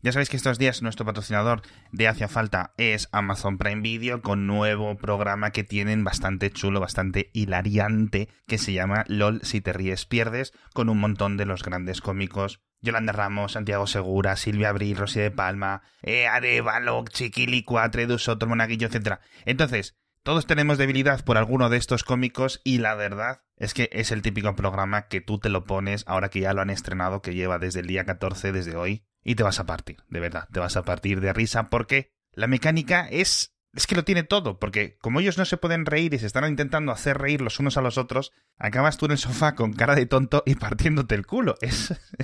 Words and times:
Ya 0.00 0.12
sabéis 0.12 0.28
que 0.28 0.36
estos 0.36 0.58
días 0.58 0.80
nuestro 0.80 1.04
patrocinador 1.04 1.62
de 1.90 2.06
Hacia 2.06 2.28
Falta 2.28 2.72
es 2.76 3.08
Amazon 3.10 3.58
Prime 3.58 3.82
Video 3.82 4.22
con 4.22 4.46
nuevo 4.46 4.96
programa 4.96 5.50
que 5.50 5.64
tienen 5.64 6.04
bastante 6.04 6.52
chulo, 6.52 6.78
bastante 6.78 7.30
hilariante, 7.32 8.28
que 8.46 8.58
se 8.58 8.72
llama 8.72 9.04
LOL 9.08 9.40
si 9.42 9.60
te 9.60 9.72
ríes 9.72 10.06
pierdes, 10.06 10.52
con 10.72 10.88
un 10.88 11.00
montón 11.00 11.36
de 11.36 11.46
los 11.46 11.64
grandes 11.64 12.00
cómicos. 12.00 12.60
Yolanda 12.80 13.12
Ramos, 13.12 13.52
Santiago 13.52 13.88
Segura, 13.88 14.36
Silvia 14.36 14.68
Abril, 14.68 14.96
Rosy 14.96 15.18
de 15.18 15.32
Palma, 15.32 15.82
eh, 16.02 16.28
Arevalo, 16.28 17.04
Chiquili 17.08 17.64
Cuatre, 17.64 18.06
Soto, 18.18 18.46
Monaguillo, 18.46 18.86
etc. 18.86 19.18
Entonces, 19.46 19.98
todos 20.22 20.46
tenemos 20.46 20.78
debilidad 20.78 21.24
por 21.24 21.38
alguno 21.38 21.70
de 21.70 21.76
estos 21.76 22.04
cómicos 22.04 22.60
y 22.62 22.78
la 22.78 22.94
verdad 22.94 23.42
es 23.56 23.74
que 23.74 23.90
es 23.92 24.12
el 24.12 24.22
típico 24.22 24.54
programa 24.54 25.08
que 25.08 25.20
tú 25.20 25.40
te 25.40 25.48
lo 25.48 25.64
pones 25.64 26.04
ahora 26.06 26.28
que 26.28 26.38
ya 26.38 26.52
lo 26.52 26.60
han 26.60 26.70
estrenado, 26.70 27.20
que 27.20 27.34
lleva 27.34 27.58
desde 27.58 27.80
el 27.80 27.88
día 27.88 28.04
14, 28.04 28.52
desde 28.52 28.76
hoy, 28.76 29.07
y 29.22 29.34
te 29.34 29.42
vas 29.42 29.60
a 29.60 29.66
partir, 29.66 29.98
de 30.08 30.20
verdad, 30.20 30.48
te 30.52 30.60
vas 30.60 30.76
a 30.76 30.84
partir 30.84 31.20
de 31.20 31.32
risa 31.32 31.70
porque 31.70 32.12
la 32.32 32.46
mecánica 32.46 33.08
es 33.10 33.58
es 33.74 33.86
que 33.86 33.94
lo 33.94 34.04
tiene 34.04 34.22
todo, 34.22 34.58
porque 34.58 34.96
como 34.98 35.20
ellos 35.20 35.38
no 35.38 35.44
se 35.44 35.56
pueden 35.56 35.86
reír 35.86 36.14
y 36.14 36.18
se 36.18 36.26
están 36.26 36.48
intentando 36.48 36.90
hacer 36.90 37.18
reír 37.18 37.40
los 37.42 37.60
unos 37.60 37.76
a 37.76 37.82
los 37.82 37.98
otros, 37.98 38.32
acabas 38.56 38.96
tú 38.96 39.06
en 39.06 39.12
el 39.12 39.18
sofá 39.18 39.54
con 39.54 39.72
cara 39.72 39.94
de 39.94 40.06
tonto 40.06 40.42
y 40.46 40.54
partiéndote 40.54 41.14
el 41.14 41.26
culo. 41.26 41.56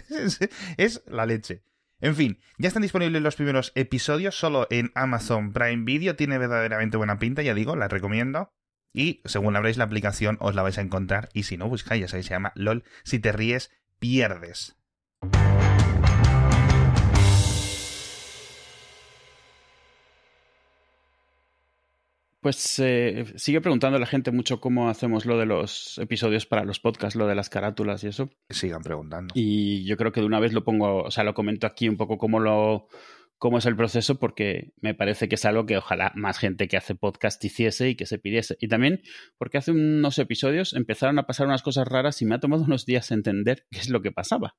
Es, 0.09 0.41
es, 0.77 1.03
la 1.07 1.27
leche. 1.27 1.63
En 2.01 2.15
fin, 2.15 2.41
ya 2.59 2.69
están 2.69 2.83
disponibles 2.83 3.23
los 3.23 3.37
primeros 3.37 3.73
episodios 3.75 4.37
solo 4.37 4.67
en 4.71 4.91
Amazon 4.95 5.53
Prime 5.53 5.85
Video. 5.85 6.17
Tiene 6.17 6.39
verdaderamente 6.39 6.97
buena 6.97 7.19
pinta, 7.19 7.43
ya 7.43 7.55
digo, 7.55 7.77
la 7.77 7.89
recomiendo. 7.89 8.53
Y 8.93 9.23
según 9.25 9.57
abréis 9.57 9.77
la 9.77 9.85
aplicación 9.85 10.37
os 10.41 10.55
la 10.55 10.63
vais 10.63 10.79
a 10.79 10.83
encontrar. 10.83 11.29
Y 11.33 11.45
si 11.45 11.57
no, 11.57 11.69
buscáis, 11.69 12.01
ya 12.01 12.09
sabéis, 12.09 12.27
se 12.27 12.35
llama 12.35 12.53
LOL. 12.55 12.85
Si 13.03 13.19
te 13.19 13.33
ríes, 13.33 13.71
pierdes. 13.99 14.77
Pues 22.45 22.79
eh, 22.79 23.25
sigue 23.37 23.63
preguntando 23.63 23.97
a 23.97 24.01
la 24.01 24.05
gente 24.05 24.31
mucho 24.31 24.61
cómo 24.61 24.91
hacemos 24.91 25.25
lo 25.25 25.39
de 25.39 25.47
los 25.47 25.97
episodios 25.97 26.45
para 26.45 26.67
los 26.67 26.79
podcasts, 26.79 27.17
lo 27.17 27.27
de 27.27 27.35
las 27.35 27.49
carátulas 27.49 28.05
y 28.05 28.09
eso. 28.09 28.29
Sigan 28.51 28.83
preguntando. 28.83 29.33
Y 29.35 29.87
yo 29.87 29.97
creo 29.97 30.13
que 30.13 30.21
de 30.21 30.27
una 30.27 30.41
vez 30.41 30.53
lo 30.53 30.63
pongo, 30.63 31.05
o 31.05 31.11
sea, 31.11 31.25
lo 31.25 31.33
comento 31.33 31.67
aquí 31.67 31.89
un 31.89 31.97
poco 31.97 32.19
cómo 32.19 32.41
lo 32.41 32.89
cómo 33.39 33.57
es 33.57 33.65
el 33.65 33.77
proceso 33.77 34.19
porque 34.19 34.75
me 34.83 34.93
parece 34.95 35.27
que 35.27 35.37
es 35.37 35.45
algo 35.47 35.65
que 35.65 35.79
ojalá 35.79 36.13
más 36.17 36.37
gente 36.37 36.69
que 36.69 36.77
hace 36.77 36.95
podcast 36.95 37.43
hiciese 37.43 37.89
y 37.89 37.95
que 37.95 38.05
se 38.05 38.19
pidiese. 38.19 38.59
Y 38.61 38.69
también 38.69 39.01
porque 39.39 39.57
hace 39.57 39.71
unos 39.71 40.19
episodios 40.19 40.75
empezaron 40.75 41.19
a 41.19 41.27
pasar 41.27 41.47
unas 41.47 41.63
cosas 41.63 41.89
raras 41.89 42.21
y 42.21 42.27
me 42.27 42.35
ha 42.35 42.41
tomado 42.41 42.65
unos 42.65 42.85
días 42.85 43.11
entender 43.11 43.65
qué 43.71 43.79
es 43.79 43.89
lo 43.89 44.03
que 44.03 44.13
pasaba 44.13 44.55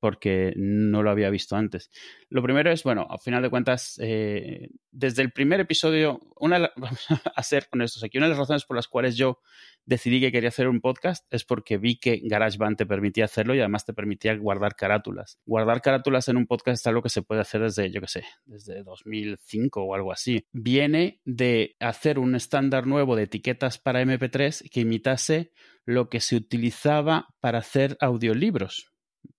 porque 0.00 0.52
no 0.56 1.02
lo 1.02 1.10
había 1.10 1.30
visto 1.30 1.56
antes. 1.56 1.90
Lo 2.28 2.42
primero 2.42 2.70
es, 2.70 2.82
bueno, 2.82 3.06
al 3.08 3.18
final 3.18 3.42
de 3.42 3.50
cuentas, 3.50 3.98
eh, 4.02 4.68
desde 4.90 5.22
el 5.22 5.32
primer 5.32 5.60
episodio, 5.60 6.20
una, 6.36 6.70
vamos 6.76 7.06
a 7.34 7.42
ser 7.42 7.68
honestos 7.72 8.04
aquí, 8.04 8.18
una 8.18 8.26
de 8.26 8.30
las 8.30 8.38
razones 8.38 8.64
por 8.64 8.76
las 8.76 8.88
cuales 8.88 9.16
yo 9.16 9.40
decidí 9.88 10.20
que 10.20 10.30
quería 10.30 10.50
hacer 10.50 10.68
un 10.68 10.82
podcast 10.82 11.24
es 11.32 11.44
porque 11.44 11.78
vi 11.78 11.98
que 11.98 12.20
GarageBand 12.22 12.76
te 12.76 12.84
permitía 12.84 13.24
hacerlo 13.24 13.54
y 13.54 13.60
además 13.60 13.86
te 13.86 13.94
permitía 13.94 14.36
guardar 14.36 14.76
carátulas. 14.76 15.38
Guardar 15.46 15.80
carátulas 15.80 16.28
en 16.28 16.36
un 16.36 16.46
podcast 16.46 16.82
es 16.82 16.86
algo 16.86 17.00
que 17.00 17.08
se 17.08 17.22
puede 17.22 17.40
hacer 17.40 17.62
desde, 17.62 17.90
yo 17.90 18.02
qué 18.02 18.08
sé, 18.08 18.24
desde 18.44 18.82
2005 18.82 19.82
o 19.82 19.94
algo 19.94 20.12
así. 20.12 20.44
Viene 20.52 21.22
de 21.24 21.74
hacer 21.80 22.18
un 22.18 22.34
estándar 22.34 22.86
nuevo 22.86 23.16
de 23.16 23.22
etiquetas 23.24 23.78
para 23.78 24.02
MP3 24.02 24.68
que 24.70 24.80
imitase 24.80 25.52
lo 25.86 26.10
que 26.10 26.20
se 26.20 26.36
utilizaba 26.36 27.28
para 27.40 27.60
hacer 27.60 27.96
audiolibros 28.00 28.92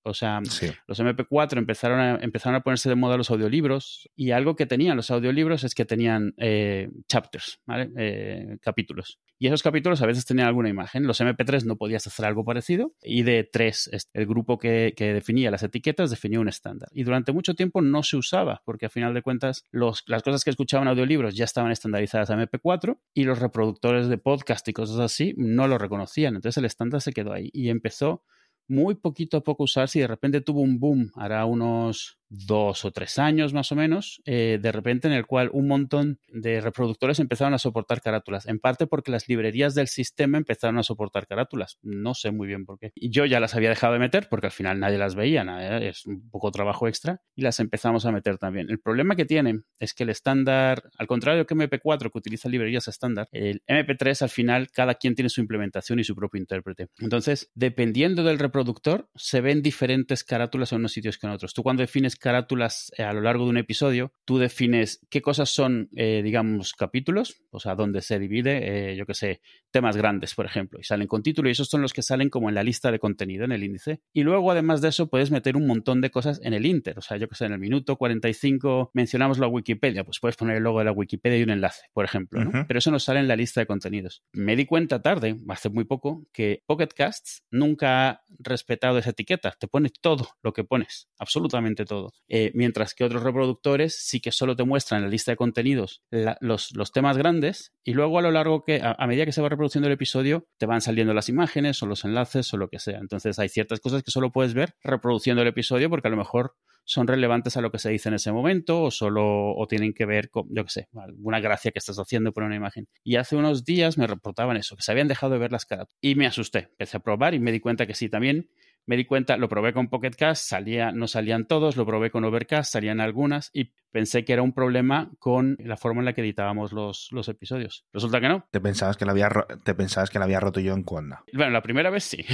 o 0.09 0.13
sea, 0.13 0.41
los 0.87 0.99
MP4 0.99 1.57
empezaron 1.57 1.99
a, 1.99 2.15
empezaron 2.21 2.55
a 2.55 2.61
ponerse 2.61 2.89
de 2.89 2.95
moda 2.95 3.17
los 3.17 3.29
audiolibros 3.29 4.09
y 4.15 4.31
algo 4.31 4.55
que 4.55 4.65
tenían 4.65 4.97
los 4.97 5.11
audiolibros 5.11 5.63
es 5.63 5.75
que 5.75 5.85
tenían 5.85 6.33
eh, 6.37 6.89
chapters, 7.07 7.61
¿vale? 7.65 7.89
Eh, 7.97 8.57
capítulos. 8.61 9.19
Y 9.37 9.47
esos 9.47 9.63
capítulos 9.63 10.01
a 10.01 10.05
veces 10.05 10.25
tenían 10.25 10.47
alguna 10.47 10.69
imagen. 10.69 11.07
Los 11.07 11.21
MP3 11.21 11.63
no 11.63 11.77
podías 11.77 12.05
hacer 12.05 12.25
algo 12.25 12.43
parecido 12.43 12.93
y 13.01 13.23
de 13.23 13.43
tres, 13.43 13.89
el 14.13 14.25
grupo 14.25 14.57
que, 14.57 14.93
definía 14.97 15.49
las 15.49 15.63
etiquetas 15.63 16.09
definía 16.09 16.39
un 16.39 16.49
estándar. 16.49 16.89
Y 16.91 17.03
durante 17.03 17.31
mucho 17.31 17.53
tiempo 17.53 17.81
no 17.81 18.03
se 18.03 18.17
usaba 18.17 18.61
porque 18.65 18.87
a 18.87 18.89
final 18.89 19.13
de 19.13 19.21
cuentas 19.21 19.63
los, 19.71 20.03
las 20.07 20.23
cosas 20.23 20.43
que 20.43 20.49
escuchaban 20.49 20.87
audiolibros 20.87 21.35
ya 21.35 21.45
estaban 21.45 21.71
estandarizadas 21.71 22.29
a 22.29 22.35
MP4 22.35 22.97
y 23.13 23.23
los 23.23 23.39
reproductores 23.39 24.09
de 24.09 24.17
podcast 24.17 24.67
y 24.67 24.73
cosas 24.73 24.99
así 24.99 25.33
no 25.37 25.67
lo 25.67 25.77
reconocían. 25.77 26.35
Entonces 26.35 26.57
el 26.57 26.65
estándar 26.65 27.01
se 27.01 27.13
quedó 27.13 27.31
ahí 27.31 27.49
y 27.53 27.69
empezó 27.69 28.23
muy 28.69 28.95
poquito 28.95 29.37
a 29.37 29.43
poco 29.43 29.63
usarse 29.63 29.99
y 29.99 30.01
de 30.01 30.07
repente 30.07 30.41
tuvo 30.41 30.61
un 30.61 30.79
boom, 30.79 31.11
hará 31.15 31.45
unos 31.45 32.18
dos 32.29 32.85
o 32.85 32.91
tres 32.91 33.19
años 33.19 33.53
más 33.53 33.71
o 33.71 33.75
menos, 33.75 34.21
eh, 34.25 34.59
de 34.61 34.71
repente 34.71 35.07
en 35.07 35.13
el 35.13 35.25
cual 35.25 35.49
un 35.51 35.67
montón 35.67 36.19
de 36.27 36.61
reproductores 36.61 37.19
empezaron 37.19 37.53
a 37.53 37.57
soportar 37.57 38.01
carátulas, 38.01 38.47
en 38.47 38.59
parte 38.59 38.87
porque 38.87 39.11
las 39.11 39.27
librerías 39.27 39.75
del 39.75 39.87
sistema 39.87 40.37
empezaron 40.37 40.77
a 40.77 40.83
soportar 40.83 41.27
carátulas, 41.27 41.77
no 41.81 42.13
sé 42.13 42.31
muy 42.31 42.47
bien 42.47 42.65
por 42.65 42.79
qué. 42.79 42.91
Yo 42.95 43.25
ya 43.25 43.39
las 43.39 43.55
había 43.55 43.69
dejado 43.69 43.93
de 43.93 43.99
meter 43.99 44.27
porque 44.29 44.47
al 44.47 44.51
final 44.51 44.79
nadie 44.79 44.97
las 44.97 45.15
veía, 45.15 45.39
es 45.79 46.05
un 46.05 46.29
poco 46.29 46.51
trabajo 46.51 46.87
extra, 46.87 47.21
y 47.35 47.41
las 47.41 47.59
empezamos 47.59 48.05
a 48.05 48.11
meter 48.11 48.37
también. 48.37 48.69
El 48.69 48.79
problema 48.79 49.15
que 49.15 49.25
tiene 49.25 49.61
es 49.79 49.93
que 49.93 50.03
el 50.03 50.09
estándar, 50.09 50.83
al 50.97 51.07
contrario 51.07 51.45
que 51.45 51.55
MP4 51.55 52.11
que 52.11 52.17
utiliza 52.17 52.49
librerías 52.49 52.87
estándar, 52.87 53.27
el 53.31 53.63
MP3 53.67 54.21
al 54.21 54.29
final 54.29 54.69
cada 54.71 54.95
quien 54.95 55.15
tiene 55.15 55.29
su 55.29 55.41
implementación 55.41 55.99
y 55.99 56.03
su 56.03 56.15
propio 56.15 56.39
intérprete. 56.39 56.87
Entonces, 56.99 57.49
dependiendo 57.55 58.23
del 58.23 58.39
reproductor, 58.39 59.09
se 59.15 59.41
ven 59.41 59.61
diferentes 59.61 60.23
carátulas 60.23 60.71
en 60.71 60.79
unos 60.79 60.91
sitios 60.91 61.17
que 61.17 61.27
en 61.27 61.33
otros. 61.33 61.53
Tú 61.53 61.63
cuando 61.63 61.81
defines 61.81 62.18
carátulas 62.19 62.91
eh, 62.97 63.03
a 63.03 63.13
lo 63.13 63.21
largo 63.21 63.45
de 63.45 63.49
un 63.49 63.57
episodio, 63.57 64.13
tú 64.25 64.37
defines 64.37 64.99
qué 65.09 65.21
cosas 65.21 65.49
son, 65.49 65.89
eh, 65.95 66.21
digamos, 66.23 66.73
capítulos, 66.73 67.41
o 67.49 67.59
sea, 67.59 67.75
dónde 67.75 68.01
se 68.01 68.19
divide, 68.19 68.91
eh, 68.91 68.95
yo 68.95 69.05
qué 69.05 69.13
sé, 69.13 69.41
temas 69.71 69.97
grandes, 69.97 70.35
por 70.35 70.45
ejemplo, 70.45 70.79
y 70.79 70.83
salen 70.83 71.07
con 71.07 71.23
título, 71.23 71.49
y 71.49 71.53
esos 71.53 71.67
son 71.69 71.81
los 71.81 71.93
que 71.93 72.01
salen 72.01 72.29
como 72.29 72.49
en 72.49 72.55
la 72.55 72.63
lista 72.63 72.91
de 72.91 72.99
contenido, 72.99 73.45
en 73.45 73.51
el 73.51 73.63
índice. 73.63 74.01
Y 74.13 74.23
luego, 74.23 74.51
además 74.51 74.81
de 74.81 74.89
eso, 74.89 75.09
puedes 75.09 75.31
meter 75.31 75.55
un 75.55 75.65
montón 75.65 76.01
de 76.01 76.11
cosas 76.11 76.39
en 76.43 76.53
el 76.53 76.65
inter, 76.65 76.99
o 76.99 77.01
sea, 77.01 77.17
yo 77.17 77.27
qué 77.27 77.35
sé, 77.35 77.45
en 77.45 77.53
el 77.53 77.59
minuto 77.59 77.95
45 77.95 78.91
mencionamos 78.93 79.39
la 79.39 79.47
Wikipedia, 79.47 80.03
pues 80.03 80.19
puedes 80.19 80.35
poner 80.35 80.57
el 80.57 80.63
logo 80.63 80.79
de 80.79 80.85
la 80.85 80.91
Wikipedia 80.91 81.39
y 81.39 81.43
un 81.43 81.49
enlace, 81.49 81.87
por 81.93 82.05
ejemplo, 82.05 82.43
¿no? 82.43 82.65
Pero 82.67 82.77
eso 82.77 82.91
no 82.91 82.99
sale 82.99 83.19
en 83.19 83.27
la 83.27 83.35
lista 83.35 83.61
de 83.61 83.65
contenidos. 83.65 84.23
Me 84.33 84.55
di 84.55 84.65
cuenta 84.65 85.01
tarde, 85.01 85.37
hace 85.47 85.69
muy 85.69 85.85
poco, 85.85 86.25
que 86.33 86.63
Pocket 86.65 86.89
Casts 86.95 87.43
nunca 87.51 88.09
ha 88.09 88.21
respetado 88.39 88.97
esa 88.97 89.11
etiqueta, 89.11 89.55
te 89.59 89.67
pone 89.67 89.89
todo 90.01 90.27
lo 90.43 90.53
que 90.53 90.63
pones, 90.63 91.09
absolutamente 91.17 91.85
todo. 91.85 92.08
Eh, 92.27 92.51
mientras 92.53 92.93
que 92.93 93.03
otros 93.03 93.23
reproductores 93.23 93.95
sí 93.99 94.19
que 94.19 94.31
solo 94.31 94.55
te 94.55 94.63
muestran 94.63 94.99
en 94.99 95.05
la 95.05 95.11
lista 95.11 95.31
de 95.31 95.37
contenidos 95.37 96.03
los, 96.41 96.75
los, 96.75 96.91
temas 96.91 97.17
grandes 97.17 97.73
y 97.83 97.93
luego 97.93 98.19
a 98.19 98.21
lo 98.21 98.31
largo 98.31 98.63
que, 98.63 98.81
a, 98.83 99.07
medida 99.07 99.25
que 99.25 99.31
se 99.31 99.41
va 99.41 99.49
reproduciendo 99.49 99.87
el 99.87 99.93
episodio, 99.93 100.47
te 100.57 100.65
van 100.65 100.81
saliendo 100.81 101.13
las 101.13 101.29
imágenes 101.29 101.81
o 101.81 101.85
los 101.85 102.05
enlaces 102.05 102.53
o 102.53 102.57
lo 102.57 102.69
que 102.69 102.79
sea. 102.79 102.99
Entonces 102.99 103.39
hay 103.39 103.49
ciertas 103.49 103.79
cosas 103.79 104.03
que 104.03 104.11
solo 104.11 104.31
puedes 104.31 104.53
ver 104.53 104.75
reproduciendo 104.83 105.41
el 105.41 105.47
episodio 105.47 105.89
porque 105.89 106.07
a 106.07 106.11
lo 106.11 106.17
mejor 106.17 106.55
son 106.89 107.07
relevantes 107.07 107.55
a 107.55 107.61
lo 107.61 107.71
que 107.71 107.77
se 107.77 107.91
dice 107.91 108.09
en 108.09 108.15
ese 108.15 108.31
momento 108.31 108.81
o 108.81 108.89
solo 108.89 109.53
o 109.55 109.67
tienen 109.67 109.93
que 109.93 110.07
ver 110.07 110.31
con, 110.31 110.47
yo 110.49 110.63
qué 110.63 110.71
sé, 110.71 110.87
alguna 110.95 111.39
gracia 111.39 111.71
que 111.71 111.77
estás 111.77 111.97
haciendo 111.99 112.33
por 112.33 112.43
una 112.43 112.55
imagen. 112.55 112.87
Y 113.03 113.17
hace 113.17 113.35
unos 113.35 113.63
días 113.63 113.99
me 113.99 114.07
reportaban 114.07 114.57
eso, 114.57 114.75
que 114.75 114.81
se 114.81 114.91
habían 114.91 115.07
dejado 115.07 115.33
de 115.33 115.39
ver 115.39 115.51
las 115.51 115.65
caras. 115.65 115.87
Y 116.01 116.15
me 116.15 116.25
asusté. 116.25 116.69
Empecé 116.71 116.97
a 116.97 117.01
probar 117.01 117.35
y 117.35 117.39
me 117.39 117.51
di 117.51 117.59
cuenta 117.59 117.85
que 117.85 117.93
sí 117.93 118.09
también 118.09 118.49
me 118.89 118.97
di 118.97 119.05
cuenta, 119.05 119.37
lo 119.37 119.47
probé 119.47 119.71
con 119.71 119.87
Pocket 119.87 120.15
Cast, 120.17 120.49
salía, 120.49 120.91
no 120.91 121.07
salían 121.07 121.45
todos, 121.45 121.77
lo 121.77 121.85
probé 121.85 122.09
con 122.09 122.25
Overcast, 122.25 122.71
salían 122.71 122.99
algunas 122.99 123.51
y 123.53 123.65
pensé 123.91 124.25
que 124.25 124.33
era 124.33 124.41
un 124.41 124.51
problema 124.51 125.11
con 125.19 125.57
la 125.59 125.77
forma 125.77 126.01
en 126.01 126.05
la 126.05 126.13
que 126.13 126.21
editábamos 126.21 126.73
los, 126.73 127.09
los 127.11 127.29
episodios. 127.29 127.85
Resulta 127.93 128.19
que 128.19 128.29
no. 128.29 128.47
¿Te 128.49 128.59
pensabas 128.59 128.97
que 128.97 129.05
la 129.05 129.11
había, 129.11 129.29
te 129.63 129.75
pensabas 129.75 130.09
que 130.09 130.17
la 130.17 130.25
había 130.25 130.39
roto 130.39 130.59
yo 130.59 130.73
en 130.73 130.81
cuando? 130.81 131.17
Bueno, 131.31 131.51
la 131.51 131.61
primera 131.61 131.91
vez 131.91 132.03
sí. 132.03 132.25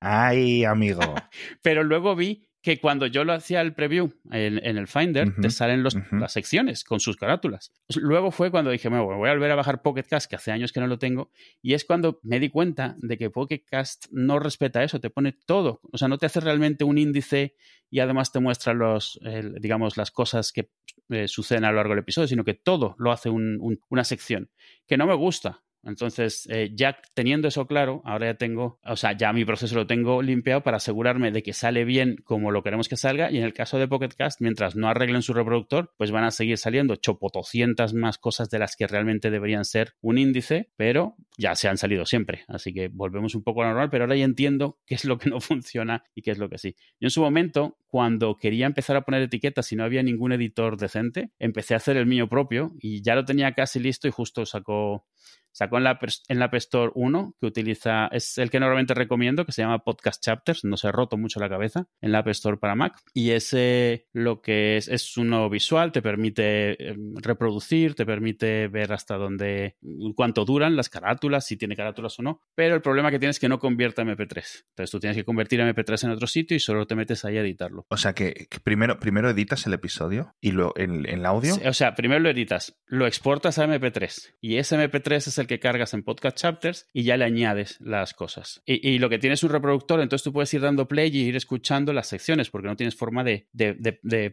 Ay, 0.00 0.64
amigo. 0.64 1.00
Pero 1.62 1.82
luego 1.82 2.14
vi 2.14 2.49
que 2.62 2.78
cuando 2.78 3.06
yo 3.06 3.24
lo 3.24 3.32
hacía 3.32 3.62
el 3.62 3.72
preview 3.72 4.12
en, 4.30 4.58
el 4.58 4.86
Finder, 4.86 5.34
te 5.40 5.48
salen 5.50 5.82
las 5.82 6.32
secciones 6.32 6.84
con 6.84 7.00
sus 7.00 7.16
carátulas. 7.16 7.72
Luego 7.96 8.30
fue 8.30 8.50
cuando 8.50 8.70
dije, 8.70 8.90
me 8.90 9.00
voy 9.00 9.14
a 9.28 9.32
volver 9.32 9.50
a 9.50 9.54
bajar 9.54 9.80
Pocket 9.80 10.02
Cast, 10.02 10.28
que 10.28 10.36
hace 10.36 10.52
años 10.52 10.72
que 10.72 10.80
no 10.80 10.86
lo 10.86 10.98
tengo, 10.98 11.30
y 11.62 11.72
es 11.72 11.84
cuando 11.84 12.20
me 12.22 12.38
di 12.38 12.50
cuenta 12.50 12.96
de 12.98 13.16
que 13.16 13.30
Pocket 13.30 13.64
Cast 13.64 14.06
no 14.10 14.38
respeta 14.38 14.84
eso, 14.84 15.00
te 15.00 15.08
pone 15.08 15.32
todo. 15.32 15.80
O 15.90 15.96
sea, 15.96 16.08
no 16.08 16.18
te 16.18 16.26
hace 16.26 16.40
realmente 16.40 16.84
un 16.84 16.98
índice 16.98 17.54
y 17.88 18.00
además 18.00 18.30
te 18.30 18.40
muestra 18.40 18.74
los, 18.74 19.18
digamos, 19.58 19.96
las 19.96 20.10
cosas 20.10 20.52
que 20.52 20.70
eh, 21.08 21.28
suceden 21.28 21.64
a 21.64 21.70
lo 21.70 21.76
largo 21.76 21.94
del 21.94 22.00
episodio, 22.00 22.28
sino 22.28 22.44
que 22.44 22.54
todo 22.54 22.94
lo 22.98 23.10
hace 23.10 23.30
una 23.30 24.04
sección, 24.04 24.50
que 24.86 24.96
no 24.98 25.06
me 25.06 25.14
gusta 25.14 25.62
Entonces, 25.82 26.46
eh, 26.50 26.70
ya 26.74 26.96
teniendo 27.14 27.48
eso 27.48 27.66
claro, 27.66 28.02
ahora 28.04 28.26
ya 28.26 28.34
tengo, 28.34 28.78
o 28.84 28.96
sea, 28.96 29.16
ya 29.16 29.32
mi 29.32 29.44
proceso 29.44 29.74
lo 29.74 29.86
tengo 29.86 30.22
limpiado 30.22 30.62
para 30.62 30.76
asegurarme 30.76 31.30
de 31.30 31.42
que 31.42 31.52
sale 31.52 31.84
bien 31.84 32.16
como 32.24 32.50
lo 32.50 32.62
queremos 32.62 32.88
que 32.88 32.96
salga. 32.96 33.30
Y 33.30 33.38
en 33.38 33.44
el 33.44 33.54
caso 33.54 33.78
de 33.78 33.88
Pocket 33.88 34.10
Cast, 34.16 34.40
mientras 34.40 34.76
no 34.76 34.88
arreglen 34.88 35.22
su 35.22 35.32
reproductor, 35.32 35.92
pues 35.96 36.10
van 36.10 36.24
a 36.24 36.30
seguir 36.30 36.58
saliendo 36.58 36.96
chopotoscientas 36.96 37.94
más 37.94 38.18
cosas 38.18 38.50
de 38.50 38.58
las 38.58 38.76
que 38.76 38.86
realmente 38.86 39.30
deberían 39.30 39.64
ser 39.64 39.94
un 40.00 40.18
índice, 40.18 40.70
pero 40.76 41.16
ya 41.38 41.54
se 41.54 41.68
han 41.68 41.78
salido 41.78 42.04
siempre. 42.04 42.44
Así 42.48 42.72
que 42.72 42.88
volvemos 42.88 43.34
un 43.34 43.42
poco 43.42 43.62
a 43.62 43.64
lo 43.64 43.70
normal, 43.70 43.90
pero 43.90 44.04
ahora 44.04 44.16
ya 44.16 44.24
entiendo 44.24 44.78
qué 44.86 44.94
es 44.94 45.04
lo 45.04 45.18
que 45.18 45.30
no 45.30 45.40
funciona 45.40 46.04
y 46.14 46.22
qué 46.22 46.30
es 46.30 46.38
lo 46.38 46.48
que 46.48 46.58
sí. 46.58 46.76
Yo 47.00 47.06
en 47.06 47.10
su 47.10 47.22
momento, 47.22 47.78
cuando 47.88 48.36
quería 48.36 48.66
empezar 48.66 48.96
a 48.96 49.02
poner 49.02 49.22
etiquetas 49.22 49.72
y 49.72 49.76
no 49.76 49.84
había 49.84 50.02
ningún 50.02 50.32
editor 50.32 50.76
decente, 50.76 51.30
empecé 51.38 51.74
a 51.74 51.78
hacer 51.78 51.96
el 51.96 52.06
mío 52.06 52.28
propio 52.28 52.72
y 52.80 53.02
ya 53.02 53.14
lo 53.14 53.24
tenía 53.24 53.52
casi 53.52 53.80
listo 53.80 54.08
y 54.08 54.10
justo 54.10 54.44
sacó 54.44 55.06
Sacó 55.52 55.78
en 55.78 55.84
la, 55.84 55.98
en 56.28 56.38
la 56.38 56.46
App 56.46 56.54
Store 56.54 56.92
uno 56.94 57.34
que 57.40 57.46
utiliza, 57.46 58.06
es 58.08 58.38
el 58.38 58.50
que 58.50 58.60
normalmente 58.60 58.94
recomiendo, 58.94 59.44
que 59.44 59.52
se 59.52 59.62
llama 59.62 59.80
Podcast 59.80 60.22
Chapters, 60.22 60.64
no 60.64 60.76
se 60.76 60.88
ha 60.88 60.92
roto 60.92 61.16
mucho 61.16 61.40
la 61.40 61.48
cabeza, 61.48 61.86
en 62.00 62.12
la 62.12 62.18
App 62.18 62.28
Store 62.28 62.56
para 62.56 62.74
Mac. 62.74 63.00
Y 63.14 63.30
ese 63.30 64.06
lo 64.12 64.40
que 64.40 64.76
es, 64.76 64.88
es 64.88 65.16
uno 65.16 65.48
visual, 65.50 65.92
te 65.92 66.02
permite 66.02 66.90
em, 66.90 67.14
reproducir, 67.16 67.94
te 67.94 68.06
permite 68.06 68.68
ver 68.68 68.92
hasta 68.92 69.16
dónde, 69.16 69.76
cuánto 70.14 70.44
duran 70.44 70.76
las 70.76 70.88
carátulas, 70.88 71.46
si 71.46 71.56
tiene 71.56 71.76
carátulas 71.76 72.18
o 72.18 72.22
no. 72.22 72.42
Pero 72.54 72.74
el 72.74 72.82
problema 72.82 73.10
que 73.10 73.18
tienes 73.18 73.36
es 73.36 73.40
que 73.40 73.48
no 73.48 73.58
convierta 73.58 74.02
MP3. 74.02 74.64
Entonces 74.70 74.90
tú 74.90 75.00
tienes 75.00 75.16
que 75.16 75.24
convertir 75.24 75.60
MP3 75.60 76.04
en 76.04 76.10
otro 76.10 76.26
sitio 76.26 76.56
y 76.56 76.60
solo 76.60 76.86
te 76.86 76.94
metes 76.94 77.24
ahí 77.24 77.36
a 77.36 77.40
editarlo. 77.40 77.86
O 77.88 77.96
sea 77.96 78.14
que, 78.14 78.48
primero, 78.62 78.98
primero 78.98 79.30
editas 79.30 79.66
el 79.66 79.74
episodio 79.74 80.34
y 80.40 80.52
luego 80.52 80.72
en, 80.76 81.06
el 81.06 81.26
audio. 81.26 81.56
o 81.64 81.72
sea, 81.72 81.94
primero 81.94 82.20
lo 82.20 82.30
editas, 82.30 82.80
lo 82.86 83.06
exportas 83.06 83.58
a 83.58 83.66
MP3 83.66 84.36
y 84.40 84.56
ese 84.56 84.76
MP3 84.76 85.16
es 85.16 85.38
el 85.40 85.46
que 85.46 85.58
cargas 85.58 85.94
en 85.94 86.02
Podcast 86.02 86.36
Chapters 86.36 86.86
y 86.92 87.02
ya 87.02 87.16
le 87.16 87.24
añades 87.24 87.76
las 87.80 88.14
cosas. 88.14 88.62
Y, 88.66 88.98
lo 88.98 89.08
que 89.08 89.18
tienes 89.18 89.40
es 89.40 89.44
un 89.44 89.50
reproductor, 89.50 90.00
entonces 90.00 90.24
tú 90.24 90.32
puedes 90.32 90.52
ir 90.54 90.60
dando 90.60 90.86
play 90.86 91.10
y 91.14 91.22
ir 91.22 91.36
escuchando 91.36 91.92
las 91.92 92.08
secciones 92.08 92.50
porque 92.50 92.68
no 92.68 92.76
tienes 92.76 92.96
forma 92.96 93.24
de, 93.24 93.48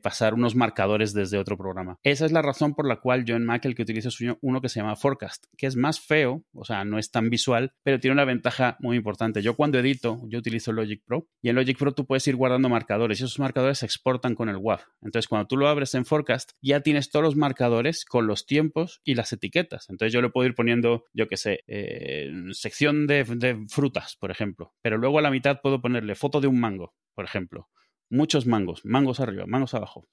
pasar 0.02 0.34
unos 0.34 0.56
marcadores 0.56 1.14
desde 1.14 1.38
otro 1.38 1.58
programa. 1.58 2.00
Esa 2.04 2.26
es 2.26 2.32
la 2.32 2.42
razón 2.42 2.76
por 2.76 2.88
la 2.88 2.98
cual 2.98 3.26
yo 3.26 3.36
en 3.36 3.46
Mac 3.46 3.66
el 3.66 3.76
que 3.76 3.84
utilizo 3.84 4.10
es 4.10 4.18
uno 4.42 4.62
que 4.62 4.70
se 4.70 4.80
llama 4.80 4.96
Forecast, 4.96 5.46
que 5.58 5.68
es 5.68 5.76
más 5.76 6.00
feo, 6.00 6.44
o 6.54 6.66
sea, 6.66 6.84
no 6.86 7.00
es 7.00 7.12
tan 7.12 7.30
visual, 7.30 7.74
pero 7.84 8.00
tiene 8.00 8.14
una 8.14 8.26
ventaja 8.26 8.78
muy 8.80 8.98
importante. 8.98 9.42
Yo 9.42 9.56
cuando 9.56 9.80
edito, 9.80 10.22
yo 10.28 10.40
utilizo 10.40 10.72
Logic 10.72 11.02
Pro 11.06 11.28
y 11.42 11.50
en 11.50 11.56
Logic 11.56 11.78
Pro 11.78 11.94
tú 11.94 12.06
puedes 12.06 12.28
ir 12.28 12.36
guardando 12.36 12.70
marcadores 12.70 13.20
y 13.20 13.24
esos 13.24 13.40
marcadores 13.40 13.80
se 13.80 13.86
exportan 13.86 14.36
con 14.36 14.50
el 14.50 14.58
WAV. 14.58 14.82
Entonces 15.02 15.28
cuando 15.28 15.48
tú 15.48 15.58
lo 15.58 15.68
abres 15.68 15.94
en 15.96 16.06
Forecast, 16.06 16.52
ya 16.62 16.82
tienes 16.82 17.10
todos 17.10 17.24
los 17.24 17.36
marcadores 17.36 18.06
con 18.06 18.28
los 18.28 18.46
tiempos 18.46 19.02
y 19.04 19.16
las 19.16 19.32
etiquetas. 19.34 19.90
Entonces 19.90 20.14
yo 20.14 20.22
le 20.22 20.30
puedo 20.30 20.48
ir 20.48 20.56
poniendo 20.56 20.97
yo 21.14 21.28
qué 21.28 21.38
sé, 21.38 21.64
eh, 21.68 22.32
sección 22.52 23.08
de, 23.08 23.66
frutas, 23.70 24.16
por 24.20 24.32
ejemplo. 24.32 24.74
Pero 24.82 24.98
luego 24.98 25.20
a 25.20 25.22
la 25.22 25.32
mitad 25.32 25.60
puedo 25.62 25.82
ponerle 25.82 26.16
foto 26.16 26.42
de 26.42 26.48
un 26.48 26.60
mango, 26.60 26.94
por 27.14 27.26
ejemplo. 27.26 27.70
Muchos 28.10 28.46
mangos, 28.46 28.86
mangos 28.86 29.20
arriba, 29.20 29.46
mangos 29.48 29.74
abajo, 29.74 30.08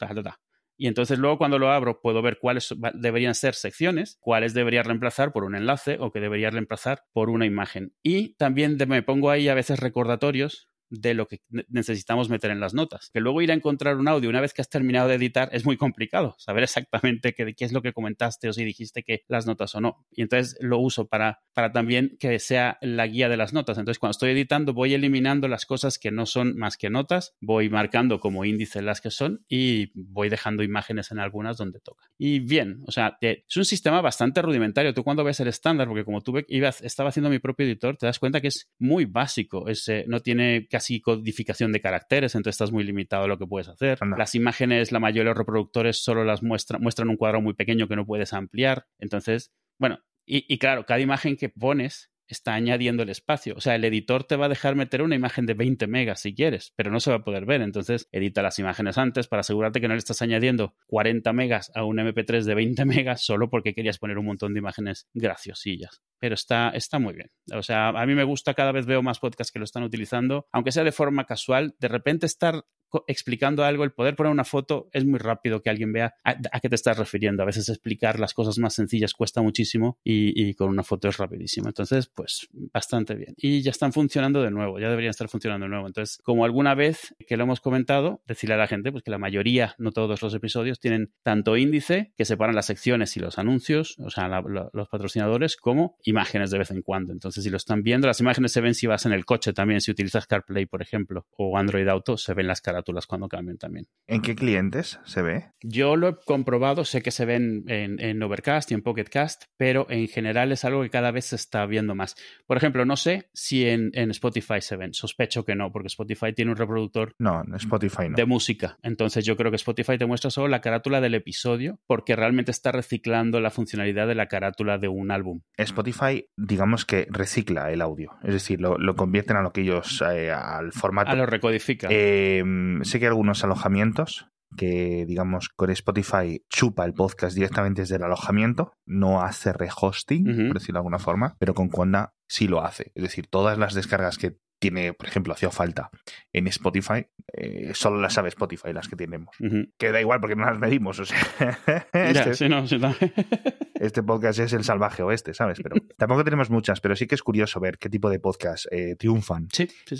Y 0.77 0.89
entonces 0.89 1.19
luego 1.19 1.39
cuando 1.39 1.59
lo 1.59 1.71
abro 1.71 2.01
puedo 2.01 2.23
ver 2.23 2.39
cuáles 2.41 2.75
deberían 2.95 3.35
ser 3.35 3.55
secciones, 3.55 4.19
cuáles 4.21 4.55
debería 4.55 4.83
reemplazar 4.83 5.33
por 5.33 5.45
un 5.45 5.55
enlace 5.55 5.99
o 6.01 6.11
que 6.11 6.21
debería 6.21 6.51
reemplazar 6.51 7.05
por 7.13 7.31
una 7.31 7.47
imagen. 7.47 7.95
Y 8.03 8.35
también 8.35 8.77
me 8.89 9.03
pongo 9.03 9.31
ahí 9.31 9.49
a 9.49 9.55
veces 9.55 9.79
recordatorios 9.79 10.69
de 10.91 11.15
lo 11.15 11.27
que 11.27 11.41
necesitamos 11.69 12.29
meter 12.29 12.51
en 12.51 12.61
las 12.61 12.75
notas. 12.75 13.11
Que 13.13 13.21
luego 13.21 13.43
ir 13.43 13.51
a 13.51 13.55
encontrar 13.55 13.97
un 13.97 14.09
audio 14.09 14.31
una 14.31 14.41
vez 14.41 14.53
que 14.53 14.63
has 14.63 14.69
terminado 14.69 15.09
de 15.09 15.15
editar 15.15 15.49
es 15.53 15.65
muy 15.65 15.77
complicado, 15.77 16.35
saber 16.39 16.63
exactamente 16.63 17.35
qué, 17.35 17.55
es 17.59 17.73
lo 17.73 17.83
que 17.83 17.93
comentaste 17.93 18.49
o 18.49 18.53
si 18.53 18.65
dijiste 18.65 19.03
que 19.03 19.25
las 19.29 19.47
notas 19.47 19.75
o 19.75 19.81
no. 19.81 20.07
Y 20.11 20.23
entonces 20.23 20.57
lo 20.61 20.79
uso 20.79 21.09
para, 21.09 21.41
para 21.53 21.73
también 21.73 22.17
que 22.19 22.39
sea 22.39 22.79
la 22.81 23.07
guía 23.07 23.29
de 23.29 23.37
las 23.37 23.53
notas. 23.53 23.79
Entonces 23.79 23.99
cuando 23.99 24.13
estoy 24.13 24.31
editando 24.31 24.75
voy 24.75 24.95
eliminando 24.95 25.49
las 25.49 25.67
cosas 25.67 25.99
que 25.99 26.11
no 26.11 26.27
son 26.27 26.57
más 26.57 26.77
que 26.77 26.91
notas, 26.91 27.35
voy 27.41 27.69
marcando 27.69 28.21
como 28.21 28.45
índice 28.45 28.83
las 28.83 29.01
que 29.01 29.11
son 29.11 29.45
y 29.49 29.91
voy 29.95 30.29
dejando 30.29 30.63
imágenes 30.63 31.11
en 31.11 31.19
algunas 31.19 31.57
donde 31.57 31.81
toca. 31.81 32.11
Y 32.19 32.41
bien, 32.41 32.83
o 32.87 32.93
sea, 32.93 33.19
es 33.21 33.57
un 33.57 33.65
sistema 33.65 34.01
bastante 34.01 34.43
rudimentario. 34.43 34.95
Tú 34.95 35.05
cuando 35.05 35.25
ves 35.25 35.41
el 35.41 35.49
estándar, 35.49 35.89
porque 35.89 36.05
como 36.05 36.21
tuve, 36.21 36.45
iba, 36.49 36.69
estaba 36.69 37.09
haciendo 37.09 37.31
mi 37.31 37.39
propio 37.39 37.67
editor, 37.67 37.97
te 37.97 38.07
das 38.07 38.19
cuenta 38.19 38.41
que 38.41 38.49
es 38.49 38.71
muy 38.79 39.05
básico. 39.05 39.69
Es, 39.69 39.91
no 40.07 40.21
tiene 40.21 40.67
casi 40.75 41.01
codificación 41.01 41.71
de 41.71 41.81
caracteres, 41.81 42.35
entonces 42.35 42.57
estás 42.57 42.73
muy 42.73 42.83
limitado 42.83 43.23
a 43.23 43.29
lo 43.29 43.39
que 43.39 43.47
puedes 43.47 43.69
hacer. 43.69 43.97
Las 44.19 44.35
imágenes, 44.35 44.91
la 44.91 44.99
mayoría 44.99 45.23
de 45.23 45.27
los 45.27 45.39
reproductores 45.39 46.03
solo 46.03 46.25
las 46.25 46.43
muestran, 46.43 46.83
muestran 46.83 47.09
un 47.11 47.17
cuadro 47.17 47.41
muy 47.41 47.55
pequeño 47.55 47.87
que 47.87 47.95
no 47.95 48.05
puedes 48.05 48.33
ampliar. 48.33 48.89
Entonces, 48.99 49.53
bueno, 49.79 50.01
y, 50.27 50.53
y 50.53 50.59
claro, 50.59 50.85
cada 50.85 50.99
imagen 50.99 51.37
que 51.37 51.49
pones 51.49 52.11
está 52.27 52.55
añadiendo 52.55 53.03
el 53.03 53.11
espacio. 53.11 53.55
O 53.57 53.61
sea, 53.61 53.75
el 53.75 53.85
editor 53.85 54.25
te 54.25 54.37
va 54.37 54.47
a 54.47 54.49
dejar 54.49 54.75
meter 54.77 55.03
una 55.03 55.15
imagen 55.15 55.47
de 55.47 55.55
20 55.55 55.87
megas 55.87 56.21
si 56.21 56.35
quieres, 56.35 56.73
pero 56.77 56.91
no 56.91 57.01
se 57.01 57.11
va 57.11 57.17
a 57.17 57.25
poder 57.25 57.47
ver. 57.47 57.61
Entonces, 57.61 58.09
edita 58.13 58.43
las 58.43 58.59
imágenes 58.59 58.99
antes 58.99 59.29
para 59.29 59.41
asegurarte 59.41 59.81
que 59.81 59.89
no 59.89 59.95
le 59.95 59.99
estás 59.99 60.23
añadiendo 60.23 60.75
40 60.87 61.33
megas 61.33 61.71
a 61.75 61.85
un 61.85 61.99
MP3 61.99 62.45
de 62.45 62.55
20 62.55 62.85
megas 62.85 63.25
solo 63.25 63.51
porque 63.51 63.75
querías 63.75 63.99
poner 63.99 64.19
un 64.19 64.27
montón 64.27 64.55
de 64.55 64.61
imágenes 64.61 65.09
graciosillas. 65.15 66.03
Pero 66.19 66.35
está, 66.35 66.71
está 66.71 66.99
muy 66.99 67.15
bien. 67.15 67.31
O 67.53 67.63
sea, 67.63 67.89
a 67.89 68.07
mí 68.07 68.15
me 68.15 68.25
gusta, 68.25 68.55
cada 68.55 68.73
vez 68.73 68.87
veo 68.87 69.03
más 69.03 69.19
podcasts 69.19 69.53
que 69.53 69.59
lo 69.59 69.65
están 69.65 69.83
utilizando, 69.83 70.47
aunque 70.53 70.73
sea 70.73 70.85
de 70.85 70.93
forma 70.93 71.25
casual, 71.27 71.75
de 71.79 71.89
repente 71.89 72.27
estar 72.27 72.65
explicando 73.07 73.65
algo, 73.65 73.85
el 73.85 73.93
poder 73.93 74.17
poner 74.17 74.33
una 74.33 74.45
foto 74.45 74.89
es 74.93 75.05
muy 75.05 75.19
rápido 75.19 75.63
que 75.63 75.71
alguien 75.71 75.93
vea 75.93 76.15
a, 76.25 76.61
qué 76.61 76.69
te 76.69 76.75
estás 76.75 76.99
refiriendo. 76.99 77.43
A 77.43 77.47
veces 77.47 77.69
explicar 77.69 78.21
las 78.21 78.35
cosas 78.35 78.59
más 78.59 78.75
sencillas 78.75 79.13
cuesta 79.13 79.43
muchísimo 79.43 79.99
y, 80.05 80.55
con 80.55 80.69
una 80.69 80.83
foto 80.83 81.09
es 81.09 81.17
rapidísimo. 81.17 81.69
Entonces, 81.69 82.07
pues 82.07 82.49
bastante 82.53 83.15
bien. 83.15 83.35
Y 83.37 83.63
ya 83.63 83.71
están 83.71 83.93
funcionando 83.93 84.43
de 84.43 84.51
nuevo, 84.51 84.79
ya 84.79 84.89
deberían 84.89 85.11
estar 85.11 85.29
funcionando 85.29 85.65
de 85.65 85.71
nuevo. 85.71 85.87
Entonces, 85.87 86.19
como 86.23 86.45
alguna 86.45 86.75
vez 86.75 87.15
que 87.27 87.37
lo 87.37 87.45
hemos 87.45 87.61
comentado, 87.61 88.23
decirle 88.27 88.55
a 88.55 88.59
la 88.59 88.67
gente 88.67 88.93
pues 88.93 89.03
que 89.03 89.11
la 89.11 89.19
mayoría, 89.19 89.75
no 89.79 89.91
todos 89.91 90.23
los 90.23 90.35
episodios, 90.35 90.79
tienen 90.79 91.13
tanto 91.23 91.57
índice 91.57 92.13
que 92.17 92.25
separan 92.25 92.55
las 92.55 92.67
secciones 92.67 93.17
y 93.17 93.21
los 93.21 93.39
anuncios, 93.39 93.99
o 93.99 94.11
sea, 94.11 94.29
los 94.29 94.89
patrocinadores, 94.89 95.57
como 95.57 95.97
imágenes 96.05 96.51
de 96.51 96.59
vez 96.59 96.71
en 96.71 96.83
cuando. 96.83 97.13
Entonces, 97.13 97.43
si 97.43 97.51
lo 97.51 97.57
están 97.57 97.83
viendo, 97.83 98.07
las 98.07 98.21
imágenes 98.21 98.53
se 98.53 98.61
ven 98.61 98.75
si 98.75 98.87
vas 98.87 99.07
en 99.07 99.13
el 99.13 99.25
coche 99.25 99.53
también, 99.53 99.81
si 99.81 99.91
utilizas 99.91 100.27
CarPlay, 100.27 100.67
por 100.67 100.83
ejemplo, 100.83 101.27
o 101.37 101.59
Android 101.59 101.89
Auto, 101.89 102.17
se 102.17 102.35
ven 102.35 102.47
las 102.47 102.61
caras 102.61 102.84
cuando 103.07 103.29
cambian 103.29 103.59
también. 103.59 103.87
¿En 104.07 104.23
qué 104.23 104.35
clientes 104.35 105.01
se 105.05 105.23
ve? 105.23 105.51
Yo 105.63 105.97
lo 105.97 106.09
he 106.09 106.17
comprobado, 106.25 106.85
sé 106.85 107.03
que 107.03 107.11
se 107.11 107.25
ven 107.25 107.65
en, 107.69 108.23
Overcast 108.23 108.71
y 108.71 108.75
en 108.75 108.83
Pocketcast, 108.83 109.45
pero 109.57 109.87
en 109.91 110.09
general 110.09 110.53
es 110.53 110.65
algo 110.65 110.83
que 110.83 110.91
cada 110.91 111.11
vez 111.11 111.27
se 111.27 111.37
está 111.37 111.67
viendo 111.67 111.95
más. 111.95 112.17
Por 112.47 112.57
ejemplo, 112.57 112.85
no 112.85 112.97
sé 112.97 113.31
si 113.33 113.67
en, 113.67 113.93
Spotify 114.11 114.61
se 114.61 114.77
ven, 114.77 114.95
sospecho 114.95 115.45
que 115.45 115.55
no, 115.55 115.73
porque 115.73 115.89
Spotify 115.89 116.33
tiene 116.33 116.53
un 116.53 116.57
reproductor 116.57 117.15
no, 117.19 117.43
Spotify 117.57 118.09
de 118.15 118.27
música. 118.27 118.79
Entonces 118.83 119.25
yo 119.25 119.37
creo 119.37 119.51
que 119.51 119.57
Spotify 119.57 119.99
te 119.99 120.07
muestra 120.07 120.31
solo 120.31 120.49
la 120.49 120.61
carátula 120.61 121.01
del 121.01 121.15
episodio 121.15 121.81
porque 121.87 122.17
realmente 122.17 122.51
está 122.51 122.73
reciclando 122.73 123.41
la 123.41 123.51
funcionalidad 123.51 124.07
de 124.07 124.15
la 124.15 124.29
carátula 124.29 124.79
de 124.79 124.89
un 124.89 125.11
álbum. 125.11 125.41
Spotify, 125.57 126.27
digamos 126.37 126.85
que 126.85 127.07
recicla 127.11 127.71
el 127.73 127.81
audio, 127.81 128.13
es 128.23 128.35
decir, 128.35 128.61
lo, 128.61 128.95
convierten 128.95 129.37
a 129.37 129.43
lo 129.43 129.53
que 129.53 129.63
ellos, 129.63 130.03
eh, 130.09 130.31
al 130.31 130.73
formato. 130.73 131.11
A 131.11 131.17
lo 131.17 131.27
recodifica. 131.27 131.89
Eh, 131.91 132.43
sé 132.83 132.99
que 132.99 133.07
hay 133.07 133.11
algunos 133.11 133.45
alojamientos 133.45 134.29
que, 134.57 135.05
digamos, 135.07 135.49
con 135.49 135.71
Spotify 135.71 136.45
chupa 136.49 136.85
el 136.85 136.95
podcast 136.95 137.35
directamente 137.35 137.83
desde 137.83 137.97
el 137.97 138.05
alojamiento, 138.05 138.73
no 138.87 139.23
hace 139.23 139.53
rehosting, 139.53 140.25
por 140.49 140.59
decirlo 140.59 140.79
de 140.79 140.81
alguna 140.81 140.99
forma, 140.99 141.37
pero 141.39 141.55
con 141.55 141.69
Conda 141.69 142.15
sí 142.29 142.47
lo 142.47 142.65
hace. 142.65 142.93
Es 142.95 143.03
decir, 143.03 143.27
todas 143.27 143.59
las 143.59 143.75
descargas 143.75 144.19
que 144.19 144.37
tiene, 144.65 144.95
por 144.95 145.07
ejemplo, 145.07 145.35
hacía 145.35 145.51
falta 145.51 145.91
en 146.33 146.47
Spotify, 146.47 147.05
eh, 147.35 147.73
solo 147.75 148.01
las 148.01 148.15
sabe 148.15 148.31
Spotify 148.31 148.73
las 148.73 148.89
que 148.89 148.97
tenemos. 148.97 149.37
Que 149.77 149.93
da 149.93 150.01
igual 150.01 150.21
porque 150.21 150.37
no 150.37 150.47
las 150.47 150.59
medimos. 150.59 150.99
O 151.01 151.05
sea, 151.05 151.19
este, 151.93 152.49
este, 153.75 154.03
podcast 154.03 154.39
es 154.39 154.55
el 154.55 154.65
salvaje 154.65 155.03
oeste, 155.03 155.35
¿sabes? 155.35 155.61
Pero 155.63 155.77
tampoco 155.99 156.25
tenemos 156.25 156.49
muchas, 156.49 156.81
pero 156.81 156.97
sí 156.97 157.07
que 157.07 157.15
es 157.15 157.23
curioso 157.23 157.61
ver 157.61 157.77
qué 157.77 157.91
tipo 157.91 158.09
de 158.09 158.21
podcast 158.21 158.65
eh, 158.71 158.97
triunfan 158.99 159.49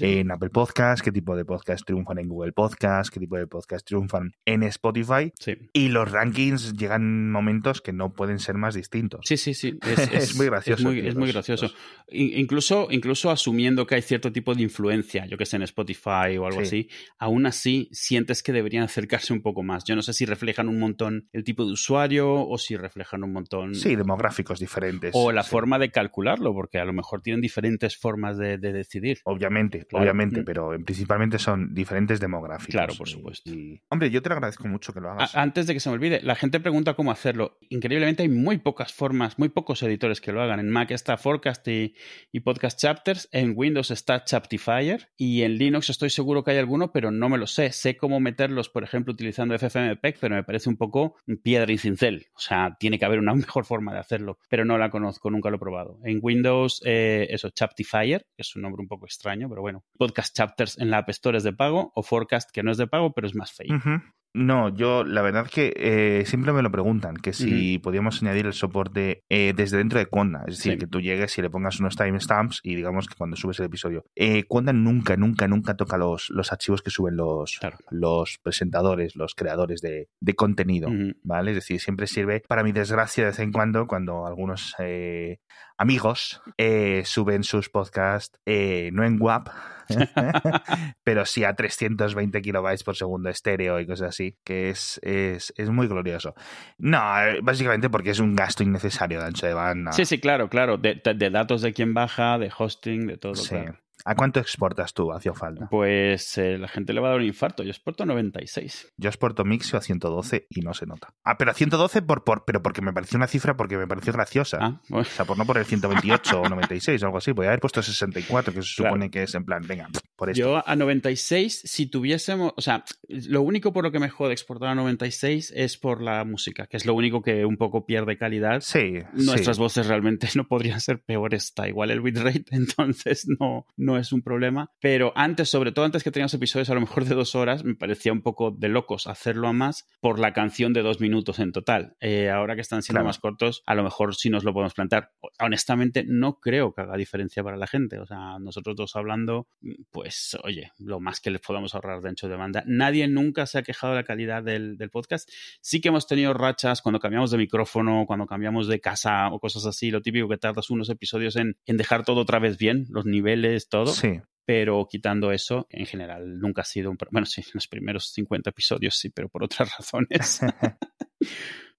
en 0.01 0.31
Apple 0.31 0.49
Podcast, 0.49 1.05
qué 1.05 1.13
tipo 1.13 1.37
de 1.37 1.45
podcast 1.45 1.85
triunfan 1.85 2.21
en 2.21 2.29
Google 2.29 2.53
Podcast, 2.53 3.13
qué 3.13 3.21
tipo 3.21 3.37
de 3.37 3.47
podcast 3.47 3.87
triunfan 3.87 4.33
en 4.47 4.63
Spotify. 4.63 5.31
Y 5.75 5.89
los 5.89 6.11
rankings 6.11 6.73
llegan 6.73 7.31
momentos 7.31 7.83
que 7.83 7.93
no 7.93 8.15
pueden 8.15 8.39
ser 8.39 8.55
más 8.55 8.75
distintos. 8.75 9.27
Sí, 9.27 9.37
sí, 9.37 9.53
sí. 9.53 9.79
Es, 10.15 10.37
muy 10.37 10.47
gracioso. 10.47 10.91
Es 10.91 11.15
muy, 11.17 11.33
gracioso. 11.33 11.71
Incluso, 12.09 12.89
incluso 12.91 13.31
asumiendo 13.31 13.87
que 13.87 13.97
hay 13.97 14.03
cierto 14.03 14.33
tipo 14.33 14.54
de 14.57 14.63
influencia, 14.63 15.27
yo 15.27 15.37
que 15.37 15.47
sé, 15.47 15.57
en 15.57 15.63
Spotify 15.63 16.37
o 16.39 16.47
algo 16.47 16.61
así, 16.61 16.89
aún 17.19 17.47
así 17.47 17.89
sientes 17.93 18.43
que 18.43 18.53
deberían 18.53 18.85
acercarse 18.85 19.33
un 19.33 19.43
poco 19.43 19.63
más. 19.63 19.85
Yo 19.85 19.95
no 19.97 20.03
sé 20.03 20.13
si 20.13 20.25
reflejan 20.27 20.69
un 20.69 20.79
montón 20.79 21.29
el 21.33 21.45
tipo 21.45 21.65
de 21.65 21.73
usuario 21.73 22.33
o 22.47 22.59
si 22.59 22.77
reflejan 22.77 23.23
un 23.25 23.33
montón 23.33 23.75
Sí, 23.75 23.97
demográficos 23.97 24.59
diferentes. 24.61 25.11
O 25.15 25.33
la 25.33 25.43
sí. 25.43 25.51
forma 25.51 25.79
de 25.79 25.91
calcularlo, 25.91 26.53
porque 26.55 26.79
a 26.79 26.85
lo 26.85 26.93
mejor 26.93 27.21
tienen 27.23 27.41
diferentes 27.41 27.97
formas 27.97 28.37
de, 28.39 28.59
de 28.59 28.73
decidir. 28.73 29.19
Obviamente, 29.25 29.87
Claro. 29.87 30.03
obviamente, 30.05 30.41
Mm. 30.43 30.45
pero 30.45 30.75
en- 30.75 30.85
principalmente 30.85 31.39
son 31.39 31.75
diferentes 31.75 32.21
demográficos. 32.21 32.73
Claro, 32.75 32.95
por 32.97 33.09
supuesto. 33.09 33.51
y- 33.51 33.81
Hombre, 33.89 34.11
yo 34.11 34.23
te 34.23 34.29
lo 34.29 34.35
agradezco 34.37 34.69
mucho 34.69 34.93
que 34.93 35.01
lo 35.01 35.11
hagas. 35.11 35.35
A- 35.35 35.43
antes 35.43 35.67
de 35.67 35.75
que 35.75 35.81
se 35.81 35.89
me 35.89 35.95
olvide, 35.95 36.21
la 36.23 36.35
gente 36.35 36.61
pregunta 36.61 36.95
cómo 36.95 37.11
hacerlo. 37.11 37.59
Increíblemente 37.69 38.23
hay 38.23 38.29
muy 38.29 38.59
pocas 38.59 38.93
formas, 38.93 39.39
muy 39.39 39.49
pocos 39.49 39.83
editores 39.83 40.21
que 40.21 40.33
lo 40.33 40.41
hagan. 40.43 40.61
En 40.61 40.71
Mac 40.71 40.91
está 40.91 41.17
Forecast 41.17 41.67
y, 41.69 41.95
y 42.33 42.41
Podcast 42.41 42.79
Chapters, 42.81 43.29
en 43.33 43.53
Windows 43.57 43.91
está 43.91 44.25
Chaptifier 44.45 45.09
y 45.17 45.43
en 45.43 45.57
Linux 45.57 45.89
estoy 45.91 46.11
seguro 46.11 46.45
que 46.45 46.51
hay 46.51 46.59
alguno, 46.59 46.93
pero 46.93 47.11
no 47.11 47.29
me 47.29 47.39
lo 47.39 47.47
sé. 47.47 47.73
Sé 47.73 47.97
cómo 47.97 48.21
meterlos, 48.21 48.69
por 48.69 48.85
ejemplo, 48.85 49.13
utilizando 49.13 49.59
FFmpeg, 49.59 50.19
pero 50.21 50.35
me 50.35 50.45
parece 50.45 50.69
un 50.69 50.77
poco 50.77 51.17
piedra 51.43 51.73
y 51.73 51.79
cincel. 51.79 52.27
O 52.35 52.41
sea, 52.41 52.77
tiene 52.79 52.99
que 52.99 53.05
haber 53.05 53.19
una 53.19 53.35
mejor 53.35 53.65
forma 53.65 53.93
de 53.93 54.01
hacerlo, 54.01 54.39
pero 54.49 54.65
no 54.65 54.77
la 54.77 54.91
conozco, 54.91 55.31
nunca 55.31 55.51
lo 55.51 55.57
he 55.57 55.61
probado. 55.61 55.99
En 56.05 56.19
Windows, 56.21 56.83
eh, 56.85 57.27
eso, 57.31 57.51
Chaptifier, 57.51 58.27
que 58.37 58.43
es 58.43 58.55
un 58.55 58.63
nombre 58.63 58.83
un 58.83 58.89
poco 58.89 59.07
extraño, 59.07 59.49
pero 59.49 59.63
bueno. 59.63 59.85
Podcast 59.97 60.37
Chapters 60.37 60.79
en 60.79 60.91
la 60.91 60.99
App 60.99 61.09
Store 61.11 61.39
es 61.39 61.45
de 61.45 61.53
pago 61.53 61.93
o 61.95 62.03
Forecast, 62.03 62.51
que 62.51 62.63
no 62.63 62.71
es 62.71 62.77
de 62.77 62.87
pago, 62.87 63.13
pero 63.13 63.27
es 63.27 63.35
más. 63.35 63.55
Ujú. 63.61 64.03
No, 64.35 64.69
yo 64.75 65.05
la 65.05 65.23
verdad 65.23 65.47
que 65.49 65.73
eh, 65.77 66.25
siempre 66.27 66.53
me 66.53 66.61
lo 66.63 66.71
preguntan, 66.73 67.15
que 67.17 67.33
si 67.33 67.79
podíamos 67.79 68.21
añadir 68.21 68.47
el 68.47 68.53
soporte 68.53 69.23
eh, 69.29 69.53
desde 69.55 69.77
dentro 69.79 70.01
de 70.01 70.07
Conda, 70.07 70.41
es 70.49 70.57
decir, 70.57 70.73
Sí. 70.73 70.79
que 70.79 70.87
tú 70.89 71.01
llegues 71.01 71.39
y 71.39 71.43
le 71.43 71.51
pongas 71.51 71.79
unos 71.79 71.95
timestamps 71.95 72.59
y 72.65 72.75
digamos 72.75 73.07
que 73.07 73.15
cuando 73.15 73.37
subes 73.37 73.61
el 73.61 73.67
episodio. 73.67 74.05
Eh, 74.17 74.43
Conda 74.49 74.73
nunca, 74.73 75.17
nunca, 75.17 75.47
nunca 75.47 75.77
toca 75.77 75.97
los, 75.97 76.31
los 76.31 76.51
archivos 76.53 76.83
que 76.83 76.91
suben 76.91 77.15
los, 77.17 77.59
Claro. 77.61 77.77
los 77.91 78.39
presentadores, 78.43 79.15
los 79.15 79.37
creadores 79.37 79.81
de, 79.81 80.09
de 80.21 80.35
contenido. 80.35 80.89
¿Vale? 81.23 81.53
Es 81.53 81.57
decir, 81.59 81.81
siempre 81.81 82.09
sirve, 82.09 82.43
para 82.49 82.65
mi 82.65 82.73
desgracia, 82.73 83.23
de 83.25 83.31
vez 83.31 83.39
en 83.39 83.53
cuando, 83.53 83.87
cuando 83.87 84.27
algunos 84.27 84.75
eh, 84.81 85.39
amigos 85.85 86.41
eh, 86.59 87.03
suben 87.05 87.45
sus 87.45 87.69
podcasts, 87.69 88.39
eh, 88.47 88.91
no 88.93 89.05
en 89.05 89.21
WAP, 89.21 89.49
pero 91.05 91.25
sí 91.27 91.45
a 91.45 91.55
320 91.55 92.41
kilobytes 92.43 92.85
por 92.85 92.97
segundo 92.97 93.29
estéreo 93.29 93.81
y 93.81 93.87
cosas 93.87 94.09
así, 94.11 94.37
que 94.45 94.71
es, 94.71 94.99
es, 95.03 95.53
es 95.57 95.71
muy 95.71 95.87
glorioso. 95.87 96.35
No, 96.79 97.01
básicamente 97.43 97.91
porque 97.91 98.11
es 98.11 98.19
un 98.19 98.35
gasto 98.35 98.63
innecesario 98.63 99.21
de 99.21 99.27
ancho 99.27 99.47
de 99.47 99.55
banda. 99.55 99.93
Sí, 99.93 100.05
sí, 100.05 100.19
claro, 100.19 100.49
claro. 100.49 100.79
De, 100.79 101.01
de- 101.03 101.15
de 101.15 101.31
datos 101.31 101.63
de 101.63 101.73
quién 101.73 101.95
baja, 101.95 102.39
de 102.39 102.51
hosting, 102.57 103.07
de 103.07 103.17
todo. 103.17 103.35
Sí. 103.35 103.51
claro. 103.51 103.79
¿A 104.05 104.15
cuánto 104.15 104.41
exportas 104.41 104.93
tú 104.93 105.13
hacia 105.13 105.33
falta? 105.35 105.69
Pues 105.71 106.37
eh, 106.39 106.59
la 106.59 106.69
gente 106.69 106.93
le 106.93 107.01
va 107.01 107.09
a 107.09 107.11
dar 107.13 107.21
un 107.21 107.27
infarto. 107.27 107.63
Yo 107.63 107.71
exporto 107.71 108.03
a 108.03 108.07
96. 108.07 108.93
Yo 108.97 109.09
exporto 109.09 109.45
Mixio 109.45 109.79
a 109.79 109.83
112 109.83 110.47
y 110.51 110.61
no 110.61 110.75
se 110.75 110.87
nota. 110.87 111.15
Ah, 111.25 111.39
pero 111.39 111.51
a 111.51 111.55
112 111.55 112.03
por, 112.03 112.25
por, 112.25 112.45
pero 112.45 112.63
porque 112.63 112.83
me 112.83 112.93
pareció 112.93 113.17
una 113.17 113.27
cifra 113.27 113.57
porque 113.57 113.77
me 113.77 113.87
pareció 113.87 114.13
graciosa. 114.13 114.59
Ah, 114.61 114.81
bueno. 114.89 115.03
O 115.03 115.05
sea, 115.05 115.25
por 115.25 115.39
no 115.39 115.47
poner 115.47 115.65
128 115.65 116.41
o 116.41 116.49
96 116.49 117.03
o 117.03 117.07
algo 117.07 117.19
así. 117.19 117.33
Podría 117.33 117.51
haber 117.51 117.61
puesto 117.61 117.83
64, 117.83 118.53
que 118.53 118.63
se 118.63 118.75
Claro. 118.77 118.91
supone 118.91 119.11
que 119.11 119.23
es 119.23 119.35
en 119.35 119.45
plan, 119.45 119.63
venga, 119.67 119.89
por 120.17 120.31
esto. 120.31 120.39
Yo 120.41 120.69
a 120.69 120.77
96, 120.77 121.63
si 121.65 121.87
tuviésemos, 121.87 122.53
o 122.57 122.61
sea, 122.61 122.85
lo 123.09 123.43
único 123.43 123.73
por 123.73 123.85
lo 123.85 123.93
que 123.93 123.99
me 124.01 124.09
jode 124.11 124.33
exportar 124.33 124.71
a 124.71 124.75
96 124.75 125.53
es 125.55 125.79
por 125.79 126.03
la 126.03 126.25
música, 126.25 126.67
que 126.67 126.77
es 126.77 126.85
lo 126.87 126.95
único 126.95 127.23
que 127.23 127.45
un 127.45 127.57
poco 127.57 127.87
pierde 127.87 128.17
calidad. 128.19 128.61
Sí, 128.61 128.95
Nuestras 129.13 129.57
sí. 129.57 129.63
voces 129.63 129.87
realmente 129.87 130.29
no 130.37 130.47
podrían 130.47 130.81
ser 130.81 131.01
peores, 131.01 131.45
está 131.45 131.69
igual 131.69 131.91
el 131.91 132.01
bitrate, 132.01 132.45
entonces 132.51 133.27
no, 133.39 133.67
no 133.85 133.99
es 133.99 134.13
un 134.13 134.23
problema. 134.23 134.71
Pero 134.81 135.13
antes, 135.17 135.49
sobre 135.51 135.73
todo 135.73 135.85
antes 135.85 136.03
que 136.03 136.11
teníamos 136.11 136.35
episodios 136.35 136.71
a 136.71 136.75
lo 136.75 136.81
mejor 136.81 137.05
de 137.05 137.15
dos 137.15 137.35
horas, 137.35 137.65
me 137.65 137.75
parecía 137.75 138.13
un 138.13 138.23
poco 138.23 138.51
de 138.51 138.69
locos 138.69 139.07
hacerlo 139.07 139.49
a 139.49 139.53
más 139.53 139.87
por 140.01 140.19
la 140.19 140.33
canción 140.33 140.73
de 140.73 140.83
dos 140.83 141.01
minutos 141.01 141.39
en 141.39 141.53
total. 141.53 141.97
Eh, 142.01 142.31
ahora 142.31 142.55
que 142.55 142.61
están 142.63 142.83
siendo 142.83 142.99
Claro. 142.99 143.07
más 143.09 143.19
cortos, 143.19 143.63
a 143.67 143.75
lo 143.75 143.83
mejor 143.83 144.15
sí 144.15 144.31
nos 144.31 144.45
lo 144.45 144.53
podemos 144.53 144.75
plantear. 144.75 145.11
Honestamente, 145.41 146.05
no 146.07 146.39
creo 146.41 146.73
que 146.73 146.83
haga 146.83 146.97
diferencia 146.97 147.43
para 147.43 147.57
la 147.57 147.67
gente. 147.67 147.99
O 147.99 148.07
sea, 148.07 148.39
nosotros 148.39 148.77
dos 148.77 148.97
hablando, 148.97 149.49
pues 149.91 150.37
oye, 150.45 150.73
lo 150.79 151.01
más 151.01 151.21
que 151.21 151.31
les 151.31 151.41
podamos 151.41 151.75
ahorrar 151.75 152.01
de 152.01 152.09
ancho 152.09 152.29
de 152.29 152.37
banda. 152.37 152.63
Nadie 152.67 153.09
nunca 153.09 153.47
se 153.47 153.59
ha 153.59 153.63
quejado 153.63 153.93
de 153.95 154.01
la 154.01 154.05
calidad 154.05 154.43
del, 154.43 154.77
del 154.77 154.91
podcast. 154.91 155.29
Sí 155.61 155.81
que 155.81 155.89
hemos 155.89 156.07
tenido 156.07 156.33
rachas 156.35 156.83
cuando 156.83 157.01
cambiamos 157.01 157.31
de 157.31 157.39
micrófono, 157.39 158.05
cuando 158.07 158.27
cambiamos 158.27 158.69
de 158.69 158.81
casa 158.81 159.29
o 159.31 159.41
cosas 159.41 159.67
así, 159.67 159.91
lo 159.91 160.03
típico 160.03 160.29
que 160.29 160.37
tardas 160.37 160.71
unos 160.71 160.89
episodios 160.91 161.37
en, 161.37 161.57
en 161.67 161.77
dejar 161.77 162.05
todo 162.05 162.21
otra 162.21 162.39
vez 162.39 162.57
bien, 162.59 162.87
los 162.91 163.05
niveles, 163.07 163.69
todo. 163.79 163.93
Sí. 163.93 164.21
Pero 164.47 164.87
quitando 164.89 165.33
eso, 165.33 165.67
en 165.71 165.87
general 165.87 166.39
nunca 166.39 166.61
ha 166.63 166.65
sido 166.65 166.91
un... 166.91 166.99
Bueno, 167.11 167.25
sí, 167.27 167.41
en 167.41 167.51
los 167.55 167.67
primeros 167.67 168.13
50 168.13 168.51
episodios 168.51 168.97
sí, 168.99 169.09
pero 169.11 169.29
por 169.29 169.43
otras 169.43 169.71
razones. 169.79 170.41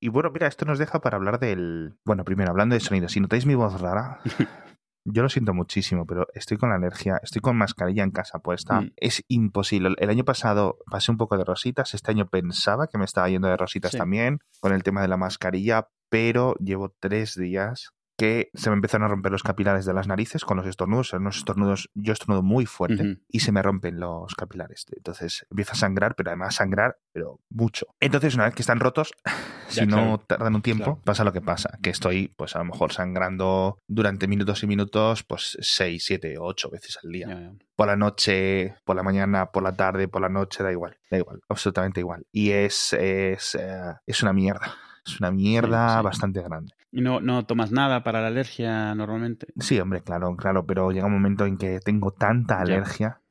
Y 0.01 0.09
bueno, 0.09 0.29
mira, 0.31 0.47
esto 0.47 0.65
nos 0.65 0.77
deja 0.77 0.99
para 0.99 1.17
hablar 1.17 1.39
del. 1.39 1.95
Bueno, 2.05 2.25
primero, 2.25 2.51
hablando 2.51 2.75
de 2.75 2.81
sonido. 2.81 3.07
Si 3.07 3.19
notáis 3.19 3.45
mi 3.45 3.55
voz 3.55 3.79
rara, 3.79 4.19
yo 5.05 5.23
lo 5.23 5.29
siento 5.29 5.53
muchísimo, 5.53 6.05
pero 6.05 6.27
estoy 6.33 6.57
con 6.57 6.69
la 6.69 6.75
alergia, 6.75 7.19
estoy 7.23 7.41
con 7.41 7.55
mascarilla 7.57 8.03
en 8.03 8.11
casa 8.11 8.39
puesta. 8.39 8.81
Mm. 8.81 8.91
Es 8.97 9.23
imposible. 9.29 9.95
El 9.97 10.09
año 10.09 10.25
pasado 10.25 10.77
pasé 10.91 11.11
un 11.11 11.17
poco 11.17 11.37
de 11.37 11.45
rositas, 11.45 11.93
este 11.93 12.11
año 12.11 12.27
pensaba 12.27 12.87
que 12.87 12.97
me 12.97 13.05
estaba 13.05 13.29
yendo 13.29 13.47
de 13.47 13.57
rositas 13.57 13.91
Sí. 13.91 13.97
también, 13.97 14.39
con 14.59 14.73
el 14.73 14.83
tema 14.83 15.01
de 15.01 15.07
la 15.07 15.17
mascarilla, 15.17 15.87
pero 16.09 16.55
llevo 16.55 16.93
tres 16.99 17.35
días 17.35 17.91
que 18.17 18.49
se 18.53 18.69
me 18.69 18.75
empiezan 18.75 19.03
a 19.03 19.07
romper 19.07 19.31
los 19.31 19.43
capilares 19.43 19.85
de 19.85 19.93
las 19.93 20.07
narices 20.07 20.45
con 20.45 20.57
los 20.57 20.65
estornudos. 20.67 21.09
Son 21.09 21.21
unos 21.21 21.37
estornudos, 21.37 21.89
yo 21.93 22.13
estornudo 22.13 22.41
muy 22.43 22.65
fuerte 22.65 23.19
y 23.29 23.39
se 23.41 23.51
me 23.51 23.61
rompen 23.61 23.99
los 23.99 24.35
capilares. 24.35 24.85
Entonces 24.95 25.45
empieza 25.49 25.73
a 25.73 25.75
sangrar, 25.75 26.15
pero 26.15 26.29
además 26.29 26.55
sangrar, 26.55 26.97
pero 27.11 27.39
mucho. 27.49 27.87
Entonces, 27.99 28.35
una 28.35 28.45
vez 28.45 28.55
que 28.55 28.61
están 28.61 28.79
rotos, 28.79 29.13
si 29.67 29.81
Ya, 29.81 29.85
no 29.85 29.95
claro. 29.97 30.17
tardan 30.27 30.55
un 30.55 30.61
tiempo, 30.61 30.83
Claro. 30.85 31.01
pasa 31.03 31.23
lo 31.23 31.33
que 31.33 31.41
pasa, 31.41 31.77
que 31.81 31.89
estoy, 31.89 32.29
pues 32.29 32.55
a 32.55 32.59
lo 32.59 32.65
mejor 32.65 32.93
sangrando 32.93 33.79
durante 33.87 34.27
minutos 34.27 34.63
y 34.63 34.67
minutos, 34.67 35.23
pues 35.23 35.57
6, 35.61 36.03
7, 36.05 36.35
8 36.39 36.69
veces 36.69 36.97
al 37.03 37.11
día. 37.11 37.27
Ya, 37.27 37.39
ya. 37.39 37.51
Por 37.75 37.87
la 37.87 37.95
noche, 37.97 38.75
por 38.85 38.95
la 38.95 39.03
mañana, 39.03 39.47
por 39.51 39.61
la 39.63 39.75
tarde, 39.75 40.07
por 40.07 40.21
la 40.21 40.29
noche, 40.29 40.63
da 40.63 40.71
igual, 40.71 40.97
da 41.11 41.17
igual, 41.17 41.41
absolutamente 41.49 41.99
igual. 41.99 42.25
Y 42.31 42.51
es, 42.51 42.93
es, 42.93 43.55
eh, 43.55 43.95
es 44.05 44.23
una 44.23 44.31
mierda, 44.31 44.75
es 45.05 45.19
una 45.19 45.31
mierda 45.31 45.89
Sí, 45.89 45.97
sí. 45.97 46.03
bastante 46.03 46.41
grande. 46.41 46.73
¿Y 46.95 47.01
no, 47.01 47.19
no 47.19 47.45
tomas 47.45 47.73
nada 47.73 48.03
para 48.03 48.21
la 48.21 48.27
alergia 48.27 48.95
normalmente? 48.95 49.47
Sí, 49.59 49.77
hombre, 49.81 50.01
claro, 50.01 50.33
claro, 50.37 50.65
pero 50.65 50.91
llega 50.91 51.05
un 51.07 51.11
momento 51.11 51.45
en 51.45 51.57
que 51.57 51.81
tengo 51.81 52.11
tanta 52.11 52.61
alergia 52.61 53.21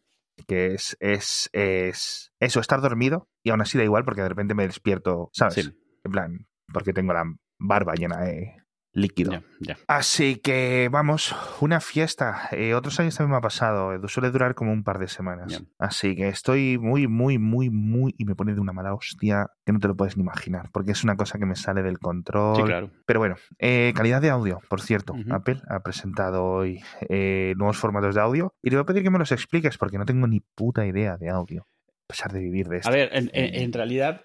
que 0.46 0.74
es, 0.74 0.98
es, 1.00 1.48
es 1.54 2.30
eso, 2.40 2.60
estar 2.60 2.82
dormido 2.82 3.30
y 3.42 3.48
aún 3.48 3.62
así 3.62 3.78
da 3.78 3.84
igual 3.84 4.04
porque 4.04 4.20
de 4.20 4.28
repente 4.28 4.54
me 4.54 4.66
despierto, 4.66 5.30
¿sabes? 5.32 5.54
Sí, 5.54 5.62
En 6.04 6.12
plan, 6.12 6.46
porque 6.74 6.92
tengo 6.92 7.14
la 7.14 7.24
barba 7.58 7.94
llena 7.94 8.20
de 8.20 8.54
líquido. 8.94 9.32
ya, 9.32 9.42
ya. 9.60 9.76
Así 9.88 10.36
que 10.36 10.88
vamos, 10.90 11.34
una 11.60 11.80
fiesta. 11.80 12.48
Eh, 12.52 12.74
otros 12.74 12.98
años 13.00 13.16
también 13.16 13.32
me 13.32 13.36
ha 13.38 13.40
pasado. 13.40 13.92
eh, 13.92 13.98
Suele 14.06 14.30
durar 14.30 14.54
como 14.54 14.72
un 14.72 14.84
par 14.84 14.98
de 14.98 15.08
semanas. 15.08 15.52
Ya. 15.52 15.58
Así 15.78 16.14
que 16.16 16.28
estoy 16.28 16.78
muy, 16.78 17.06
muy, 17.08 17.38
muy, 17.38 17.70
muy. 17.70 18.14
Y 18.18 18.24
me 18.24 18.34
pone 18.34 18.54
de 18.54 18.60
una 18.60 18.72
mala 18.72 18.94
hostia 18.94 19.48
que 19.66 19.72
no 19.72 19.80
te 19.80 19.88
lo 19.88 19.96
puedes 19.96 20.16
ni 20.16 20.22
imaginar. 20.22 20.70
Porque 20.72 20.92
es 20.92 21.02
una 21.04 21.16
cosa 21.16 21.38
que 21.38 21.44
me 21.46 21.56
sale 21.56 21.82
del 21.82 21.98
control. 21.98 22.56
Sí, 22.56 22.62
claro. 22.62 22.90
Pero 23.04 23.20
bueno, 23.20 23.34
eh, 23.58 23.92
calidad 23.96 24.22
de 24.22 24.30
audio, 24.30 24.60
por 24.68 24.80
cierto. 24.80 25.14
Apple 25.30 25.60
ha 25.68 25.80
presentado 25.80 26.44
hoy 26.44 26.80
eh, 27.08 27.54
nuevos 27.56 27.76
formatos 27.76 28.14
de 28.14 28.20
audio. 28.20 28.54
Y 28.62 28.70
te 28.70 28.76
voy 28.76 28.82
a 28.82 28.86
pedir 28.86 29.02
que 29.02 29.10
me 29.10 29.18
los 29.18 29.32
expliques 29.32 29.76
porque 29.76 29.98
no 29.98 30.04
tengo 30.06 30.26
ni 30.26 30.40
puta 30.40 30.86
idea 30.86 31.16
de 31.16 31.30
audio. 31.30 31.66
A 32.06 32.06
pesar 32.06 32.32
de 32.32 32.38
vivir 32.40 32.68
de 32.68 32.76
esto. 32.76 32.88
A 32.90 32.92
ver, 32.92 33.08
en, 33.12 33.30
en- 33.32 33.54
en 33.54 33.72
realidad, 33.72 34.20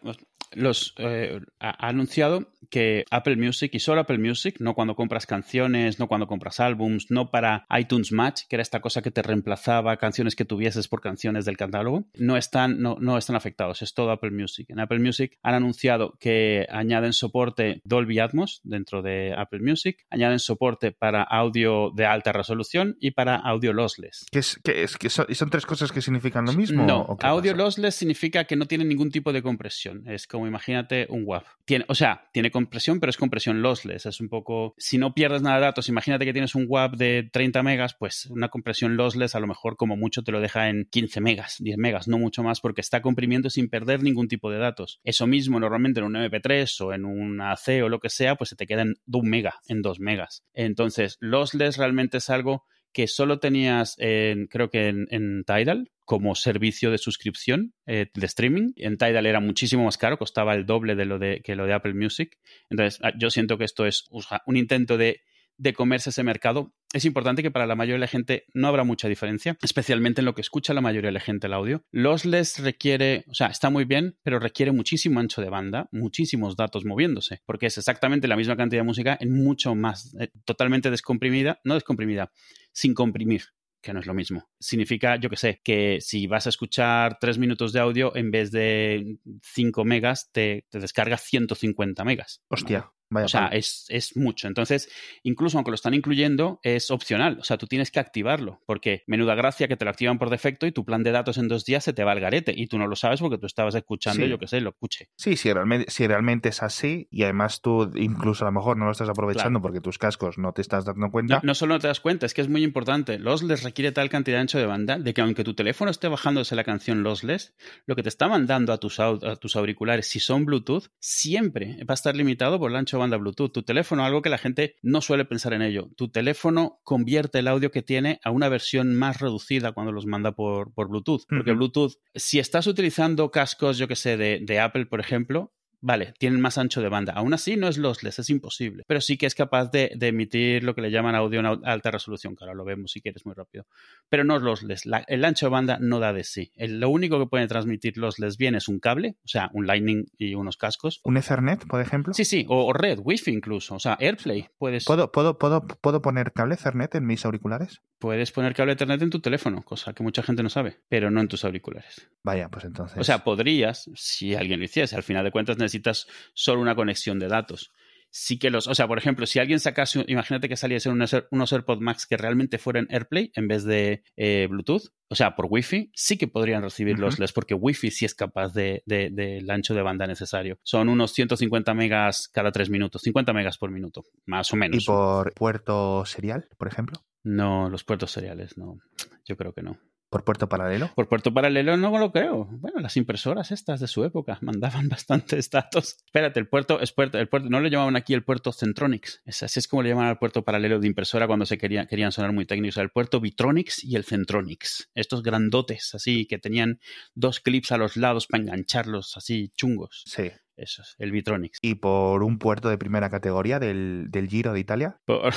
los 0.52 0.94
eh, 0.98 1.40
ha 1.60 1.88
anunciado 1.88 2.48
que 2.70 3.06
Apple 3.10 3.36
Music 3.36 3.72
y 3.74 3.80
solo 3.80 4.02
Apple 4.02 4.18
Music, 4.18 4.58
no 4.60 4.74
cuando 4.74 4.96
compras 4.96 5.26
canciones, 5.26 6.00
no 6.00 6.08
cuando 6.08 6.28
compras 6.28 6.60
álbums, 6.60 7.10
no 7.10 7.32
para 7.32 7.66
iTunes 7.78 8.12
Match, 8.12 8.44
que 8.48 8.56
era 8.56 8.62
esta 8.62 8.82
cosa 8.82 9.02
que 9.02 9.12
te 9.12 9.22
reemplazaba 9.22 9.98
canciones 9.98 10.36
que 10.36 10.46
tuvieses 10.46 10.88
por 10.88 11.02
canciones 11.02 11.46
del 11.46 11.58
catálogo, 11.58 12.06
no 12.16 12.38
están, 12.38 12.82
no, 12.82 12.98
no 13.00 13.18
están 13.18 13.36
afectados. 13.36 13.82
Es 13.82 13.94
todo 13.94 14.12
Apple 14.12 14.32
Music. 14.32 14.70
En 14.70 14.80
Apple 14.80 15.00
Music 15.00 15.38
han 15.42 15.56
anunciado 15.56 16.16
que 16.20 16.68
añaden 16.70 17.14
soporte 17.14 17.82
Dolby 17.84 18.20
Atmos 18.20 18.62
dentro 18.64 19.02
de 19.02 19.34
Apple 19.36 19.62
Music, 19.62 20.06
añaden 20.10 20.40
soporte 20.40 20.92
para 20.92 21.24
audio 21.24 21.92
de 21.96 22.06
alta 22.06 22.32
resolución 22.32 22.98
y 23.00 23.12
para 23.12 23.36
audio 23.36 23.74
lossless. 23.74 24.26
¿Qué 24.32 24.40
es, 24.40 24.60
qué 24.64 24.84
es, 24.84 24.98
qué 24.98 25.10
son, 25.10 25.26
¿y 25.30 25.36
son 25.36 25.50
tres 25.50 25.66
cosas 25.66 25.92
que 25.92 26.02
significan 26.02 26.46
lo 26.46 26.54
mismo? 26.54 26.86
No, 26.86 27.02
¿O 27.02 27.18
qué 27.18 27.26
audio 27.26 27.54
pasa? 27.54 27.64
lossless 27.64 27.96
significa 27.96 28.46
que 28.46 28.56
no 28.56 28.66
tiene 28.66 28.86
ningún 28.86 29.12
tipo 29.12 29.34
de 29.34 29.42
compresión. 29.42 30.08
Es 30.08 30.28
como 30.28 30.39
imagínate 30.48 31.08
un 31.10 31.24
WAV. 31.26 31.44
Tiene, 31.66 31.86
o 31.88 31.96
sea, 31.96 32.30
tiene 32.34 32.52
compresión, 32.52 33.00
pero 33.00 33.10
es 33.10 33.18
compresión 33.18 33.62
lossless. 33.62 34.06
Es 34.06 34.22
un 34.22 34.30
poco. 34.30 34.74
Si 34.78 34.98
no 34.98 35.14
pierdes 35.14 35.42
nada 35.42 35.58
de 35.58 35.66
datos, 35.66 35.90
imagínate 35.90 36.26
que 36.26 36.34
tienes 36.34 36.56
un 36.56 36.66
WAV 36.68 36.96
de 36.96 37.30
30 37.32 37.64
megas, 37.64 37.94
pues 37.94 38.26
una 38.28 38.50
compresión 38.50 38.98
lossless 38.98 39.36
a 39.36 39.40
lo 39.40 39.48
mejor 39.48 39.76
como 39.78 39.96
mucho 39.96 40.24
te 40.24 40.32
lo 40.32 40.42
deja 40.42 40.70
en 40.70 40.88
15 40.90 41.22
megas, 41.22 41.58
10 41.60 41.78
megas, 41.78 42.08
no 42.08 42.18
mucho 42.18 42.44
más, 42.44 42.62
porque 42.62 42.82
está 42.82 43.02
comprimiendo 43.02 43.50
sin 43.50 43.70
perder 43.70 44.04
ningún 44.04 44.28
tipo 44.28 44.52
de 44.52 44.58
datos. 44.58 45.00
Eso 45.04 45.28
mismo, 45.28 45.60
normalmente 45.60 46.00
en 46.00 46.06
un 46.08 46.16
MP3 46.16 46.82
o 46.82 46.94
en 46.94 47.06
una 47.06 47.56
C 47.56 47.84
o 47.84 47.90
lo 47.90 48.00
que 48.00 48.10
sea, 48.10 48.36
pues 48.36 48.50
se 48.50 48.56
te 48.56 48.68
queda 48.68 48.82
en 48.82 48.96
un 49.06 49.30
mega, 49.30 49.56
en 49.68 49.82
2 49.82 50.00
megas. 50.00 50.44
Entonces, 50.54 51.18
lossless 51.20 51.78
realmente 51.78 52.18
es 52.18 52.30
algo 52.30 52.64
que 52.92 53.08
solo 53.08 53.40
tenías 53.40 53.96
en, 54.00 54.48
creo 54.48 54.70
que 54.70 54.88
en 54.88 55.44
Tidal 55.46 55.92
como 56.10 56.34
servicio 56.34 56.90
de 56.90 56.98
suscripción 56.98 57.76
eh, 57.86 58.08
de 58.12 58.26
streaming. 58.26 58.72
En 58.78 58.98
Tidal 58.98 59.28
era 59.28 59.40
muchísimo 59.40 59.84
más 59.84 60.00
caro, 60.00 60.18
costaba 60.18 60.56
el 60.56 60.66
doble 60.66 60.96
de 60.96 61.06
lo 61.06 61.20
de 61.20 61.42
que 61.44 61.56
lo 61.56 61.68
de 61.68 61.74
Apple 61.74 61.94
Music. 61.94 62.40
Entonces, 62.72 63.00
ah, 63.04 63.12
yo 63.16 63.30
siento 63.30 63.60
que 63.60 63.66
esto 63.66 63.86
es 63.86 64.10
un 64.48 64.58
intento 64.58 64.98
de 64.98 65.22
de 65.60 65.74
comerse 65.74 66.10
ese 66.10 66.24
mercado, 66.24 66.74
es 66.94 67.04
importante 67.04 67.44
que 67.44 67.52
para 67.52 67.68
la 67.68 67.76
mayoría 67.76 67.96
de 67.96 68.00
la 68.00 68.08
gente 68.08 68.46
no 68.54 68.70
habrá 68.70 68.86
mucha 68.86 69.10
diferencia, 69.10 69.58
especialmente 69.62 70.22
en 70.22 70.26
lo 70.26 70.34
que 70.34 70.40
escucha 70.40 70.74
la 70.74 70.80
mayoría 70.80 71.10
de 71.10 71.14
la 71.14 71.20
gente 71.20 71.48
el 71.48 71.54
audio. 71.54 71.84
Lossless 71.92 72.60
requiere, 72.60 73.26
o 73.28 73.34
sea, 73.34 73.48
está 73.48 73.70
muy 73.70 73.84
bien, 73.84 74.18
pero 74.24 74.40
requiere 74.40 74.72
muchísimo 74.72 75.20
ancho 75.20 75.42
de 75.42 75.50
banda, 75.50 75.90
muchísimos 75.92 76.56
datos 76.56 76.86
moviéndose, 76.86 77.42
porque 77.46 77.66
es 77.66 77.78
exactamente 77.78 78.30
la 78.30 78.38
misma 78.38 78.56
cantidad 78.56 78.82
de 78.82 78.88
música 78.88 79.18
en 79.20 79.34
mucho 79.34 79.76
más, 79.76 80.16
eh, 80.18 80.30
totalmente 80.46 80.90
descomprimida, 80.90 81.60
no 81.66 81.74
descomprimida, 81.74 82.32
sin 82.72 82.94
comprimir 82.94 83.44
que 83.82 83.94
no 83.94 84.00
es 84.00 84.06
lo 84.06 84.14
mismo. 84.14 84.50
Significa, 84.60 85.16
yo 85.18 85.30
que 85.30 85.38
sé, 85.38 85.62
que 85.64 86.00
si 86.02 86.28
vas 86.28 86.46
a 86.46 86.50
escuchar 86.50 87.18
3 87.20 87.38
minutos 87.38 87.74
de 87.74 87.80
audio, 87.80 88.16
en 88.16 88.32
vez 88.32 88.52
de 88.52 89.18
5 89.44 89.86
megas, 89.86 90.32
te, 90.32 90.66
te 90.70 90.80
descarga 90.80 91.18
150 91.18 92.04
megas. 92.04 92.42
Hostia 92.50 92.92
o 93.12 93.28
sea, 93.28 93.48
es, 93.48 93.86
es, 93.90 94.16
mucho. 94.16 94.48
Entonces, 94.48 94.90
incluso 95.24 95.58
aunque 95.58 95.72
lo 95.72 95.76
están 95.76 95.94
incluyendo, 95.94 96.60
es 96.64 96.92
opcional. 96.92 97.38
O 97.40 97.44
sea, 97.44 97.58
tú 97.58 97.68
tienes 97.68 97.92
que 97.92 98.00
activarlo, 98.00 98.62
porque 98.66 99.04
menuda 99.08 99.36
gracia 99.36 99.68
que 99.68 99.78
te 99.78 99.86
lo 99.86 99.92
activan 99.92 100.20
por 100.20 100.30
defecto 100.30 100.68
y 100.68 100.72
tu 100.72 100.86
plan 100.86 101.04
de 101.04 101.12
datos 101.12 101.38
en 101.38 101.48
dos 101.48 101.66
días 101.66 101.84
se 101.84 101.94
te 101.94 102.04
va 102.04 102.12
al 102.12 102.20
garete 102.20 102.54
y 102.56 102.68
tú 102.68 102.78
no 102.78 102.88
lo 102.88 102.96
sabes 102.96 103.20
porque 103.20 103.38
tú 103.38 103.46
estabas 103.46 103.76
escuchando, 103.76 104.26
yo 104.26 104.38
qué 104.38 104.48
sé, 104.48 104.62
lo 104.62 104.70
escuche. 104.70 105.10
Sí, 105.16 105.36
si 105.36 105.52
realmente, 105.52 105.90
si 105.92 106.08
realmente 106.08 106.50
es 106.50 106.62
así 106.62 107.08
y 107.12 107.24
además 107.24 107.62
tú 107.62 107.92
incluso 107.96 108.46
a 108.46 108.50
lo 108.50 108.54
mejor 108.54 108.78
no 108.78 108.86
lo 108.86 108.92
estás 108.92 109.10
aprovechando 109.10 109.62
porque 109.62 109.82
tus 109.82 109.98
cascos 109.98 110.38
no 110.38 110.54
te 110.54 110.62
estás 110.62 110.86
dando 110.86 111.10
cuenta. 111.10 111.42
No, 111.44 111.56
solo 111.56 111.76
no 111.76 111.80
te 111.80 111.88
das 111.88 112.00
cuenta, 112.00 112.26
es 112.26 112.34
que 112.34 112.42
es 112.42 112.50
muy 112.50 112.64
importante. 112.64 113.20
Lossless 113.20 113.64
requiere 113.64 113.92
tal 113.92 114.10
cantidad 114.10 114.38
de 114.38 114.42
ancho 114.42 114.60
de 114.60 114.66
banda 114.66 115.00
de 115.00 115.14
que 115.14 115.22
aunque 115.22 115.44
tu 115.44 115.54
teléfono 115.54 115.92
esté 115.92 116.08
bajándose 116.08 116.56
la 116.56 116.64
canción 116.64 117.04
Lossless, 117.04 117.56
lo 117.86 117.96
que 117.96 118.04
te 118.04 118.10
está 118.10 118.28
mandando 118.28 118.74
a 118.74 118.78
tus, 118.78 119.00
a 119.00 119.36
tus 119.40 119.56
auriculares, 119.56 120.08
si 120.08 120.20
son 120.20 120.46
Bluetooth, 120.46 120.90
siempre 121.00 121.78
va 121.84 121.94
a 121.94 121.94
estar 121.94 122.16
limitado 122.16 122.60
por 122.60 122.72
el 122.72 122.78
ancho 122.78 122.98
de 122.98 122.99
banda 123.00 123.18
Bluetooth. 123.18 123.52
Tu 123.52 123.64
teléfono, 123.64 124.06
algo 124.06 124.22
que 124.22 124.30
la 124.30 124.38
gente 124.38 124.76
no 124.82 125.02
suele 125.02 125.26
pensar 125.26 125.54
en 125.54 125.62
ello. 125.62 125.90
Tu 125.96 126.10
teléfono 126.10 126.80
convierte 126.84 127.40
el 127.40 127.48
audio 127.48 127.72
que 127.72 127.82
tiene 127.82 128.20
a 128.24 128.32
una 128.32 128.50
versión 128.50 128.96
más 128.96 129.20
reducida 129.20 129.72
cuando 129.72 129.92
los 129.92 130.06
manda 130.06 130.34
por, 130.34 130.74
por 130.74 130.90
Bluetooth. 130.90 131.26
Porque 131.28 131.54
Bluetooth, 131.54 131.94
si 132.14 132.40
estás 132.40 132.68
utilizando 132.68 133.32
cascos, 133.32 133.78
yo 133.78 133.88
que 133.88 133.96
sé, 133.96 134.18
de, 134.18 134.40
de 134.42 134.60
Apple, 134.60 134.86
por 134.86 135.00
ejemplo, 135.00 135.54
Vale, 135.82 136.14
tienen 136.18 136.42
más 136.42 136.58
ancho 136.58 136.82
de 136.82 136.90
banda. 136.90 137.14
Aún 137.14 137.34
así 137.34 137.56
no 137.56 137.68
es 137.68 137.78
lossless, 137.78 138.20
es 138.20 138.30
imposible. 138.30 138.84
Pero 138.88 139.02
sí 139.02 139.18
que 139.18 139.26
es 139.26 139.36
capaz 139.36 139.72
de, 139.72 139.98
emitir 140.00 140.64
lo 140.64 140.76
que 140.76 140.82
le 140.82 140.92
llaman 140.92 141.16
audio 141.16 141.40
en 141.40 141.46
alta 141.64 141.92
resolución, 141.92 142.36
que 142.36 142.44
ahora 142.44 142.56
lo 142.56 142.66
vemos 142.66 142.92
si 142.92 143.02
quieres 143.02 143.26
muy 143.26 143.34
rápido. 143.36 143.66
Pero 144.10 144.24
no 144.24 144.36
es 144.36 144.42
lossless. 144.42 144.84
el 145.08 145.26
ancho 145.26 145.46
de 145.46 145.50
banda 145.52 145.78
no 145.80 146.00
da 146.00 146.14
de 146.14 146.24
sí. 146.24 146.52
lo 146.58 146.90
único 146.90 147.20
que 147.20 147.28
puede 147.28 147.48
transmitir 147.48 147.98
lossless 147.98 148.38
bien 148.38 148.56
es 148.56 148.68
un 148.68 148.80
cable, 148.80 149.16
o 149.24 149.28
sea, 149.28 149.50
un 149.54 149.68
Lightning 149.68 150.06
y 150.18 150.36
unos 150.36 150.58
cascos. 150.58 151.00
¿Un 151.04 151.18
Ethernet, 151.18 151.66
por 151.68 151.82
ejemplo? 151.82 152.14
Sí, 152.14 152.26
sí, 152.26 152.46
o, 152.50 152.74
red, 152.74 153.00
Wi-Fi 153.02 153.32
incluso. 153.32 153.76
O 153.76 153.80
sea, 153.80 153.98
AirPlay. 154.00 154.50
Puedes... 154.58 154.86
¿Puedo, 154.86 155.12
puedo, 155.12 155.38
puedo, 155.38 155.66
¿Puedo 155.66 156.02
poner 156.02 156.34
cable 156.34 156.56
Ethernet 156.56 156.96
en 156.96 157.06
mis 157.06 157.26
auriculares? 157.26 157.82
Puedes 158.00 158.32
poner 158.32 158.54
cable 158.54 158.74
Ethernet 158.74 159.02
en 159.02 159.10
tu 159.10 159.20
teléfono, 159.20 159.62
cosa 159.64 159.94
que 159.94 160.04
mucha 160.04 160.24
gente 160.24 160.44
no 160.44 160.50
sabe, 160.50 160.80
pero 160.90 161.12
no 161.12 161.22
en 161.22 161.28
tus 161.28 161.46
auriculares. 161.46 162.10
Vaya, 162.24 162.50
pues 162.50 162.66
entonces. 162.66 162.98
O 162.98 163.04
sea, 163.04 163.24
podrías, 163.24 163.90
si 163.96 164.36
alguien 164.36 164.60
lo 164.60 164.66
hiciese. 164.66 164.96
Al 164.96 165.04
final 165.04 165.24
de 165.24 165.32
cuentas 165.32 165.58
necesitas 165.70 166.08
solo 166.34 166.62
una 166.62 166.76
conexión 166.76 167.20
de 167.20 167.28
datos. 167.28 167.72
Sí 168.12 168.40
que 168.40 168.50
los, 168.50 168.68
o 168.68 168.74
sea, 168.74 168.88
por 168.88 168.98
ejemplo, 168.98 169.28
si 169.28 169.38
alguien 169.38 169.60
sacase, 169.60 170.04
imagínate 170.08 170.50
que 170.50 170.58
saliesen 170.58 170.94
unos, 170.94 171.16
unos 171.30 171.54
AirPods 171.54 171.82
Max 171.82 172.08
que 172.08 172.18
realmente 172.18 172.58
fueran 172.58 172.88
AirPlay 172.90 173.32
en 173.36 173.48
vez 173.48 173.64
de 173.66 174.04
eh, 174.18 174.48
Bluetooth, 174.50 174.92
o 175.10 175.16
sea, 175.16 175.36
por 175.36 175.46
Wi-Fi, 175.48 175.92
sí 175.94 176.18
que 176.18 176.28
podrían 176.28 176.64
recibir 176.64 176.98
los 176.98 177.20
LEDs 177.20 177.34
porque 177.34 177.54
Wi-Fi 177.54 177.92
sí 177.92 178.06
es 178.06 178.16
capaz 178.16 178.54
del 178.54 178.82
de, 178.88 179.12
de, 179.12 179.46
ancho 179.50 179.76
de 179.76 179.84
banda 179.84 180.08
necesario. 180.08 180.58
Son 180.64 180.90
unos 180.90 181.14
150 181.14 181.72
megas 181.76 182.28
cada 182.30 182.52
tres 182.52 182.72
minutos, 182.72 183.04
50 183.04 183.32
megas 183.34 183.60
por 183.60 183.70
minuto, 183.70 184.04
más 184.26 184.52
o 184.54 184.56
menos. 184.56 184.84
¿Y 184.84 184.86
por 184.88 185.34
puerto 185.36 186.04
serial, 186.06 186.48
por 186.58 186.68
ejemplo? 186.68 187.04
No, 187.24 187.70
los 187.70 187.84
puertos 187.84 188.12
seriales, 188.12 188.58
no. 188.58 188.80
Yo 189.26 189.38
creo 189.38 189.54
que 189.54 189.62
no. 189.62 189.78
¿Por 190.10 190.24
puerto 190.24 190.50
paralelo? 190.50 190.90
Por 190.96 191.08
puerto 191.08 191.32
paralelo 191.32 191.78
no 191.78 191.96
lo 191.98 192.12
creo. 192.12 192.46
Bueno, 192.46 192.80
las 192.80 192.98
impresoras 192.98 193.52
estas 193.52 193.80
de 193.80 193.88
su 193.88 194.04
época 194.04 194.40
mandaban 194.42 194.90
bastantes 194.90 195.50
datos. 195.50 195.98
Espérate, 196.06 196.40
el 196.40 196.48
puerto 196.48 196.82
es 196.82 196.92
puerto, 196.92 197.20
el 197.20 197.30
puerto, 197.30 197.50
no 197.50 197.60
le 197.60 197.70
llamaban 197.70 197.96
aquí 197.96 198.16
el 198.16 198.24
puerto 198.24 198.52
Centronics. 198.52 199.22
Es, 199.26 199.44
así 199.44 199.60
es 199.60 199.68
como 199.68 199.84
le 199.84 199.90
llaman 199.90 200.08
al 200.08 200.18
puerto 200.18 200.44
paralelo 200.44 200.80
de 200.80 200.88
impresora 200.88 201.28
cuando 201.28 201.46
se 201.46 201.60
querían, 201.60 201.86
querían 201.86 202.12
sonar 202.12 202.34
muy 202.34 202.46
técnicos. 202.46 202.78
El 202.78 202.90
puerto 202.90 203.20
Vitronics 203.20 203.84
y 203.84 203.96
el 203.96 204.04
Centronics. 204.04 204.90
Estos 204.96 205.22
grandotes, 205.22 205.94
así, 205.94 206.26
que 206.26 206.40
tenían 206.40 206.80
dos 207.14 207.40
clips 207.40 207.72
a 207.72 207.78
los 207.78 207.96
lados 207.96 208.26
para 208.26 208.44
engancharlos 208.44 209.16
así 209.16 209.52
chungos. 209.56 210.04
Sí. 210.08 210.32
Eso 210.56 210.82
es, 210.82 210.96
el 210.98 211.14
Vitronics. 211.14 211.60
¿Y 211.62 211.76
por 211.76 212.22
un 212.22 212.38
puerto 212.38 212.68
de 212.68 212.78
primera 212.78 213.10
categoría 213.10 213.60
del, 213.60 214.08
del 214.10 214.28
Giro 214.28 214.52
de 214.52 214.60
Italia? 214.60 215.00
Por... 215.06 215.34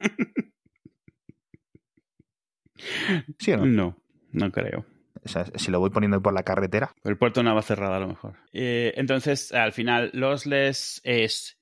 ¿Sí 3.38 3.52
o 3.52 3.58
no? 3.58 3.66
No, 3.66 3.96
no 4.32 4.52
creo. 4.52 4.84
O 5.24 5.28
sea, 5.28 5.44
si 5.56 5.70
lo 5.70 5.80
voy 5.80 5.90
poniendo 5.90 6.22
por 6.22 6.32
la 6.32 6.44
carretera. 6.44 6.94
El 7.04 7.18
puerto 7.18 7.42
no 7.42 7.54
va 7.54 7.62
cerrada 7.62 7.96
a 7.96 8.00
lo 8.00 8.08
mejor. 8.08 8.34
Eh, 8.52 8.94
entonces, 8.96 9.52
al 9.52 9.72
final, 9.72 10.10
lossless 10.12 11.00
es... 11.04 11.58